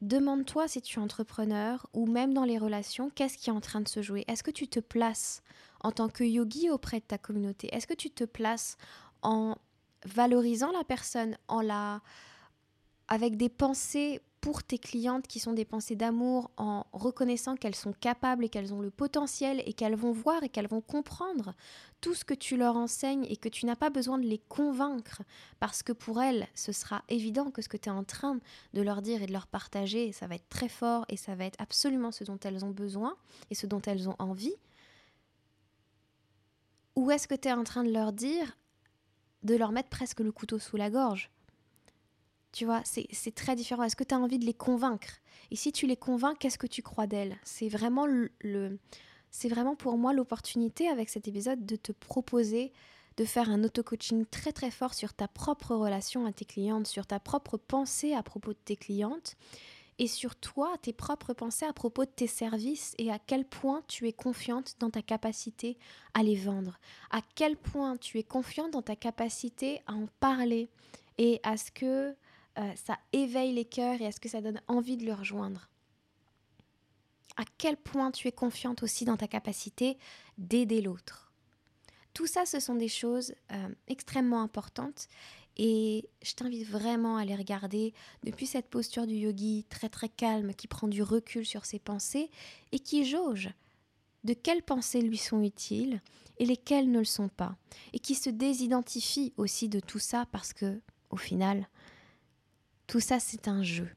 demande-toi 0.02 0.68
si 0.68 0.82
tu 0.82 1.00
es 1.00 1.02
entrepreneur 1.02 1.88
ou 1.94 2.06
même 2.06 2.34
dans 2.34 2.46
les 2.46 2.58
relations, 2.58 3.10
qu'est-ce 3.10 3.38
qui 3.38 3.50
est 3.50 3.54
en 3.54 3.62
train 3.62 3.82
de 3.82 3.88
se 3.88 4.02
jouer? 4.02 4.24
Est-ce 4.28 4.44
que 4.44 4.52
tu 4.52 4.68
te 4.68 4.80
places 4.80 5.42
en 5.82 5.92
tant 5.92 6.10
que 6.10 6.24
yogi 6.24 6.70
auprès 6.70 7.00
de 7.00 7.06
ta 7.06 7.18
communauté? 7.18 7.74
Est-ce 7.74 7.88
que 7.88 7.94
tu 7.94 8.10
te 8.10 8.24
places 8.24 8.78
en 9.22 9.56
valorisant 10.06 10.72
la 10.72 10.84
personne, 10.84 11.38
en 11.48 11.62
la 11.62 12.02
avec 13.08 13.38
des 13.38 13.50
pensées 13.50 14.22
pour 14.44 14.62
tes 14.62 14.78
clientes 14.78 15.26
qui 15.26 15.40
sont 15.40 15.54
des 15.54 15.64
pensées 15.64 15.96
d'amour 15.96 16.52
en 16.58 16.86
reconnaissant 16.92 17.56
qu'elles 17.56 17.76
sont 17.76 17.94
capables 17.94 18.44
et 18.44 18.50
qu'elles 18.50 18.74
ont 18.74 18.82
le 18.82 18.92
potentiel 18.92 19.64
et 19.66 19.72
qu'elles 19.72 19.96
vont 19.96 20.12
voir 20.12 20.44
et 20.44 20.50
qu'elles 20.50 20.68
vont 20.68 20.82
comprendre 20.82 21.54
tout 22.02 22.14
ce 22.14 22.26
que 22.26 22.34
tu 22.34 22.58
leur 22.58 22.76
enseignes 22.76 23.26
et 23.30 23.38
que 23.38 23.48
tu 23.48 23.66
n'as 23.66 23.78
pas 23.78 23.90
besoin 23.90 24.18
de 24.18 24.26
les 24.26 24.40
convaincre 24.40 25.22
parce 25.62 25.82
que 25.82 25.94
pour 25.94 26.22
elles, 26.22 26.46
ce 26.56 26.74
sera 26.74 27.06
évident 27.08 27.52
que 27.52 27.62
ce 27.62 27.70
que 27.70 27.78
tu 27.78 27.88
es 27.88 27.92
en 27.94 28.04
train 28.04 28.38
de 28.74 28.82
leur 28.82 29.02
dire 29.02 29.24
et 29.24 29.28
de 29.28 29.32
leur 29.32 29.48
partager, 29.48 30.12
ça 30.12 30.28
va 30.28 30.36
être 30.36 30.50
très 30.50 30.68
fort 30.68 31.06
et 31.08 31.16
ça 31.16 31.36
va 31.36 31.46
être 31.46 31.62
absolument 31.62 32.12
ce 32.12 32.26
dont 32.26 32.40
elles 32.44 32.66
ont 32.66 32.72
besoin 32.72 33.16
et 33.50 33.56
ce 33.56 33.66
dont 33.66 33.82
elles 33.84 34.10
ont 34.10 34.18
envie. 34.20 34.56
Ou 36.98 37.12
est-ce 37.12 37.30
que 37.30 37.36
tu 37.36 37.48
es 37.48 37.54
en 37.54 37.64
train 37.64 37.86
de 37.86 37.94
leur 37.94 38.12
dire 38.12 38.58
de 39.44 39.56
leur 39.56 39.72
mettre 39.72 39.88
presque 39.88 40.20
le 40.20 40.34
couteau 40.34 40.60
sous 40.60 40.76
la 40.76 40.90
gorge? 40.90 41.33
Tu 42.54 42.66
vois, 42.66 42.82
c'est 42.86 43.36
très 43.36 43.56
différent. 43.56 43.84
Est-ce 43.84 43.96
que 43.96 44.04
tu 44.04 44.16
as 44.16 44.20
envie 44.20 44.40
de 44.40 44.46
les 44.46 44.54
convaincre? 44.54 45.20
Et 45.52 45.56
si 45.56 45.72
tu 45.72 45.88
les 45.88 45.98
convaincs, 45.98 46.38
qu'est-ce 46.40 46.58
que 46.58 46.68
tu 46.68 46.82
crois 46.82 47.08
d'elles? 47.08 47.36
C'est 47.44 47.68
vraiment 47.68 48.06
le, 48.06 48.80
c'est 49.32 49.50
vraiment 49.50 49.76
pour 49.76 49.98
moi 49.98 50.14
l'opportunité 50.14 50.88
avec 50.88 51.10
cet 51.10 51.28
épisode 51.28 51.66
de 51.66 51.76
te 51.76 51.92
proposer 51.92 52.72
de 53.18 53.26
faire 53.26 53.50
un 53.50 53.64
auto-coaching 53.64 54.26
très 54.26 54.52
très 54.52 54.72
fort 54.72 54.94
sur 54.94 55.14
ta 55.14 55.28
propre 55.28 55.76
relation 55.76 56.26
à 56.26 56.32
tes 56.32 56.46
clientes, 56.46 56.88
sur 56.88 57.06
ta 57.06 57.20
propre 57.20 57.58
pensée 57.58 58.14
à 58.14 58.24
propos 58.24 58.54
de 58.54 58.60
tes 58.66 58.76
clientes 58.76 59.36
et 60.00 60.08
sur 60.08 60.36
toi, 60.36 60.74
tes 60.82 60.94
propres 60.94 61.34
pensées 61.34 61.66
à 61.66 61.74
propos 61.74 62.06
de 62.06 62.10
tes 62.10 62.28
services 62.28 62.96
et 62.98 63.12
à 63.12 63.20
quel 63.20 63.46
point 63.46 63.84
tu 63.88 64.08
es 64.08 64.14
confiante 64.14 64.76
dans 64.80 64.90
ta 64.90 65.04
capacité 65.04 65.78
à 66.16 66.24
les 66.24 66.36
vendre, 66.36 66.80
à 67.12 67.22
quel 67.36 67.56
point 67.56 67.98
tu 67.98 68.18
es 68.18 68.24
confiante 68.24 68.72
dans 68.72 68.82
ta 68.82 68.96
capacité 68.96 69.82
à 69.86 69.94
en 69.94 70.08
parler 70.20 70.70
et 71.20 71.40
à 71.44 71.58
ce 71.58 71.72
que 71.72 72.16
ça 72.76 72.98
éveille 73.12 73.54
les 73.54 73.66
cœurs 73.66 74.02
et 74.02 74.06
est-ce 74.06 74.20
que 74.20 74.30
ça 74.30 74.42
donne 74.42 74.62
envie 74.68 74.98
de 74.98 75.06
le 75.06 75.14
rejoindre? 75.14 75.70
À 77.36 77.44
quel 77.58 77.78
point 77.78 78.12
tu 78.12 78.28
es 78.28 78.32
confiante 78.32 78.84
aussi 78.84 79.06
dans 79.06 79.18
ta 79.18 79.28
capacité 79.28 79.98
d'aider 80.38 80.82
l'autre? 80.82 81.32
Tout 82.14 82.28
ça, 82.28 82.46
ce 82.46 82.60
sont 82.60 82.76
des 82.76 82.88
choses 82.88 83.34
euh, 83.52 83.70
extrêmement 83.88 84.42
importantes 84.42 85.08
et 85.58 86.08
je 86.24 86.34
t'invite 86.34 86.68
vraiment 86.68 87.18
à 87.18 87.26
les 87.26 87.36
regarder 87.36 87.94
depuis 88.24 88.48
cette 88.48 88.70
posture 88.70 89.08
du 89.08 89.16
yogi 89.16 89.66
très 89.70 89.90
très 89.90 90.10
calme 90.10 90.54
qui 90.54 90.68
prend 90.68 90.88
du 90.88 91.04
recul 91.04 91.46
sur 91.46 91.66
ses 91.66 91.80
pensées 91.80 92.30
et 92.72 92.80
qui 92.80 93.06
jauge 93.06 93.50
de 94.24 94.34
quelles 94.34 94.64
pensées 94.64 95.02
lui 95.02 95.18
sont 95.18 95.44
utiles 95.44 96.02
et 96.38 96.46
lesquelles 96.46 96.90
ne 96.90 97.00
le 97.00 97.06
sont 97.06 97.30
pas 97.30 97.56
et 97.94 98.00
qui 98.00 98.16
se 98.16 98.30
désidentifie 98.30 99.34
aussi 99.38 99.70
de 99.70 99.80
tout 99.80 100.00
ça 100.00 100.26
parce 100.32 100.54
que 100.54 100.82
au 101.10 101.18
final 101.18 101.68
tout 102.88 103.00
ça, 103.00 103.20
c'est 103.20 103.48
un 103.48 103.64
jeu. 103.64 103.90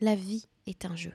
La 0.00 0.14
vie 0.14 0.46
est 0.66 0.84
un 0.84 0.96
jeu. 0.96 1.14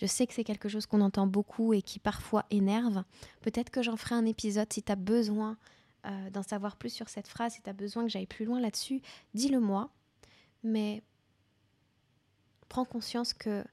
Je 0.00 0.06
sais 0.06 0.26
que 0.26 0.32
c'est 0.32 0.44
quelque 0.44 0.68
chose 0.68 0.86
qu'on 0.86 1.02
entend 1.02 1.26
beaucoup 1.26 1.74
et 1.74 1.82
qui 1.82 1.98
parfois 1.98 2.46
énerve. 2.50 3.04
Peut-être 3.42 3.70
que 3.70 3.82
j'en 3.82 3.96
ferai 3.96 4.14
un 4.14 4.24
épisode 4.24 4.72
si 4.72 4.82
tu 4.82 4.90
as 4.90 4.96
besoin 4.96 5.58
euh, 6.06 6.30
d'en 6.30 6.42
savoir 6.42 6.76
plus 6.76 6.90
sur 6.90 7.10
cette 7.10 7.28
phrase, 7.28 7.54
si 7.54 7.62
tu 7.62 7.68
as 7.68 7.74
besoin 7.74 8.04
que 8.04 8.08
j'aille 8.08 8.26
plus 8.26 8.46
loin 8.46 8.60
là-dessus, 8.60 9.02
dis-le 9.34 9.60
moi. 9.60 9.90
Mais 10.62 11.02
prends 12.68 12.86
conscience 12.86 13.34
que 13.34 13.64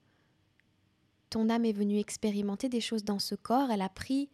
ton 1.30 1.50
âme 1.50 1.66
est 1.66 1.74
venue 1.74 2.00
expérimenter 2.00 2.68
des 2.68 2.82
choses 2.82 3.04
dans 3.04 3.20
ce 3.20 3.36
corps, 3.36 3.72
elle 3.72 3.82
a 3.82 3.90
pris 3.90 4.30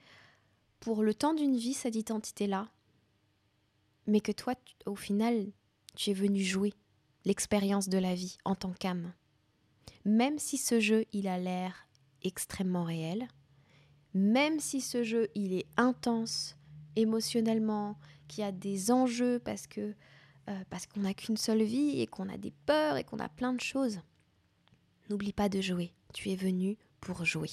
pour 0.79 1.03
le 1.03 1.13
temps 1.13 1.33
d'une 1.33 1.55
vie 1.55 1.73
cette 1.73 1.95
identité-là, 1.95 2.69
mais 4.07 4.19
que 4.19 4.31
toi, 4.31 4.53
au 4.85 4.95
final, 4.95 5.47
tu 5.95 6.09
es 6.09 6.13
venu 6.13 6.41
jouer 6.41 6.73
l'expérience 7.25 7.89
de 7.89 7.97
la 7.97 8.15
vie 8.15 8.37
en 8.45 8.55
tant 8.55 8.73
qu'âme. 8.73 9.13
Même 10.05 10.39
si 10.39 10.57
ce 10.57 10.79
jeu, 10.79 11.05
il 11.13 11.27
a 11.27 11.37
l'air 11.37 11.87
extrêmement 12.23 12.83
réel, 12.83 13.27
même 14.13 14.59
si 14.59 14.81
ce 14.81 15.03
jeu, 15.03 15.27
il 15.35 15.53
est 15.53 15.65
intense 15.77 16.57
émotionnellement, 16.95 17.97
qu'il 18.27 18.43
y 18.43 18.47
a 18.47 18.51
des 18.51 18.91
enjeux 18.91 19.39
parce 19.39 19.67
que 19.67 19.93
euh, 20.49 20.63
parce 20.69 20.87
qu'on 20.87 21.01
n'a 21.01 21.13
qu'une 21.13 21.37
seule 21.37 21.63
vie 21.63 22.01
et 22.01 22.07
qu'on 22.07 22.27
a 22.27 22.37
des 22.37 22.51
peurs 22.65 22.97
et 22.97 23.05
qu'on 23.05 23.19
a 23.19 23.29
plein 23.29 23.53
de 23.53 23.61
choses. 23.61 24.01
N'oublie 25.09 25.31
pas 25.31 25.47
de 25.47 25.61
jouer. 25.61 25.93
Tu 26.13 26.31
es 26.31 26.35
venu 26.35 26.77
pour 26.99 27.23
jouer. 27.23 27.49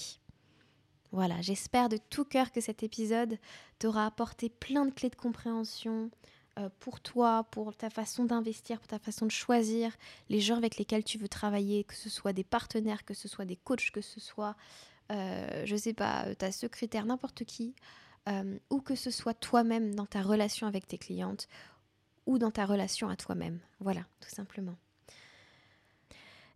Voilà, 1.12 1.40
j'espère 1.40 1.88
de 1.88 1.98
tout 1.98 2.24
cœur 2.24 2.50
que 2.50 2.60
cet 2.60 2.82
épisode 2.82 3.38
t'aura 3.78 4.06
apporté 4.06 4.48
plein 4.48 4.86
de 4.86 4.90
clés 4.90 5.10
de 5.10 5.16
compréhension, 5.16 6.10
pour 6.78 7.00
toi, 7.00 7.44
pour 7.50 7.74
ta 7.74 7.90
façon 7.90 8.24
d'investir, 8.24 8.78
pour 8.78 8.88
ta 8.88 8.98
façon 8.98 9.26
de 9.26 9.30
choisir 9.30 9.92
les 10.28 10.40
gens 10.40 10.56
avec 10.56 10.76
lesquels 10.76 11.04
tu 11.04 11.18
veux 11.18 11.28
travailler, 11.28 11.84
que 11.84 11.94
ce 11.94 12.10
soit 12.10 12.32
des 12.32 12.44
partenaires, 12.44 13.04
que 13.04 13.14
ce 13.14 13.28
soit 13.28 13.44
des 13.44 13.56
coachs, 13.56 13.90
que 13.90 14.00
ce 14.00 14.20
soit, 14.20 14.56
euh, 15.10 15.64
je 15.64 15.76
sais 15.76 15.94
pas, 15.94 16.26
euh, 16.26 16.34
ta 16.34 16.52
secrétaire, 16.52 17.06
n'importe 17.06 17.44
qui, 17.44 17.74
ou 18.70 18.80
que 18.80 18.94
ce 18.94 19.10
soit 19.10 19.34
toi-même 19.34 19.94
dans 19.94 20.06
ta 20.06 20.22
relation 20.22 20.68
avec 20.68 20.86
tes 20.86 20.98
clientes 20.98 21.48
ou 22.26 22.38
dans 22.38 22.52
ta 22.52 22.64
relation 22.64 23.08
à 23.08 23.16
toi-même. 23.16 23.58
Voilà, 23.80 24.02
tout 24.20 24.28
simplement. 24.28 24.76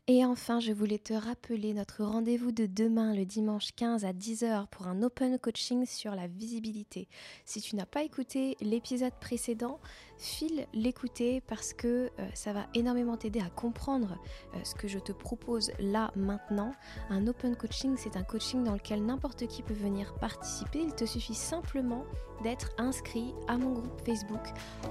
Et 0.06 0.22
enfin, 0.26 0.60
je 0.60 0.70
voulais 0.70 0.98
te 0.98 1.14
rappeler 1.14 1.72
notre 1.72 2.04
rendez-vous 2.04 2.52
de 2.52 2.66
demain, 2.66 3.14
le 3.14 3.24
dimanche 3.24 3.70
15 3.74 4.04
à 4.04 4.12
10h, 4.12 4.66
pour 4.66 4.86
un 4.86 5.02
open 5.02 5.38
coaching 5.38 5.86
sur 5.86 6.14
la 6.14 6.26
visibilité. 6.26 7.08
Si 7.46 7.62
tu 7.62 7.74
n'as 7.74 7.86
pas 7.86 8.02
écouté 8.02 8.58
l'épisode 8.60 9.14
précédent, 9.18 9.80
file 10.24 10.66
l'écouter 10.72 11.40
parce 11.46 11.72
que 11.72 12.10
euh, 12.18 12.28
ça 12.34 12.52
va 12.52 12.66
énormément 12.74 13.16
t'aider 13.16 13.40
à 13.40 13.50
comprendre 13.50 14.18
euh, 14.54 14.58
ce 14.64 14.74
que 14.74 14.88
je 14.88 14.98
te 14.98 15.12
propose 15.12 15.70
là 15.78 16.10
maintenant. 16.16 16.72
Un 17.10 17.26
open 17.26 17.56
coaching, 17.56 17.96
c'est 17.96 18.16
un 18.16 18.22
coaching 18.22 18.64
dans 18.64 18.72
lequel 18.72 19.04
n'importe 19.04 19.46
qui 19.46 19.62
peut 19.62 19.74
venir 19.74 20.14
participer. 20.14 20.80
Il 20.80 20.94
te 20.94 21.04
suffit 21.04 21.34
simplement 21.34 22.04
d'être 22.42 22.70
inscrit 22.78 23.34
à 23.48 23.56
mon 23.56 23.72
groupe 23.72 24.00
Facebook 24.04 24.42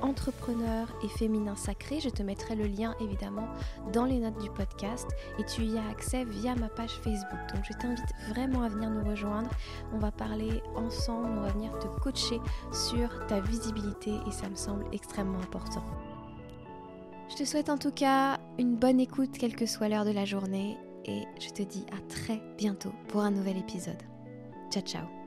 Entrepreneur 0.01 0.87
et 1.03 1.07
Féminin 1.07 1.55
Sacré. 1.55 1.99
Je 1.99 2.09
te 2.09 2.23
mettrai 2.23 2.55
le 2.55 2.65
lien 2.65 2.95
évidemment 3.01 3.47
dans 3.91 4.05
les 4.05 4.19
notes 4.19 4.39
du 4.41 4.49
podcast 4.49 5.07
et 5.39 5.43
tu 5.45 5.63
y 5.63 5.77
as 5.77 5.87
accès 5.89 6.25
via 6.25 6.55
ma 6.55 6.69
page 6.69 6.99
Facebook. 7.03 7.39
Donc 7.53 7.63
je 7.63 7.73
t'invite 7.77 8.13
vraiment 8.29 8.63
à 8.63 8.69
venir 8.69 8.89
nous 8.89 9.03
rejoindre. 9.03 9.49
On 9.93 9.99
va 9.99 10.11
parler 10.11 10.61
ensemble, 10.75 11.29
on 11.37 11.41
va 11.41 11.49
venir 11.49 11.77
te 11.79 11.87
coacher 11.99 12.39
sur 12.71 13.25
ta 13.27 13.39
visibilité 13.39 14.11
et 14.27 14.31
ça 14.31 14.49
me 14.49 14.55
semble 14.55 14.85
important. 15.27 15.83
Je 17.29 17.35
te 17.35 17.45
souhaite 17.45 17.69
en 17.69 17.77
tout 17.77 17.91
cas 17.91 18.39
une 18.59 18.75
bonne 18.75 18.99
écoute, 18.99 19.37
quelle 19.37 19.55
que 19.55 19.65
soit 19.65 19.89
l'heure 19.89 20.05
de 20.05 20.11
la 20.11 20.25
journée, 20.25 20.77
et 21.05 21.23
je 21.39 21.49
te 21.49 21.63
dis 21.63 21.85
à 21.91 21.99
très 22.07 22.41
bientôt 22.57 22.93
pour 23.07 23.21
un 23.21 23.31
nouvel 23.31 23.57
épisode. 23.57 24.01
Ciao 24.71 24.83
ciao 24.83 25.22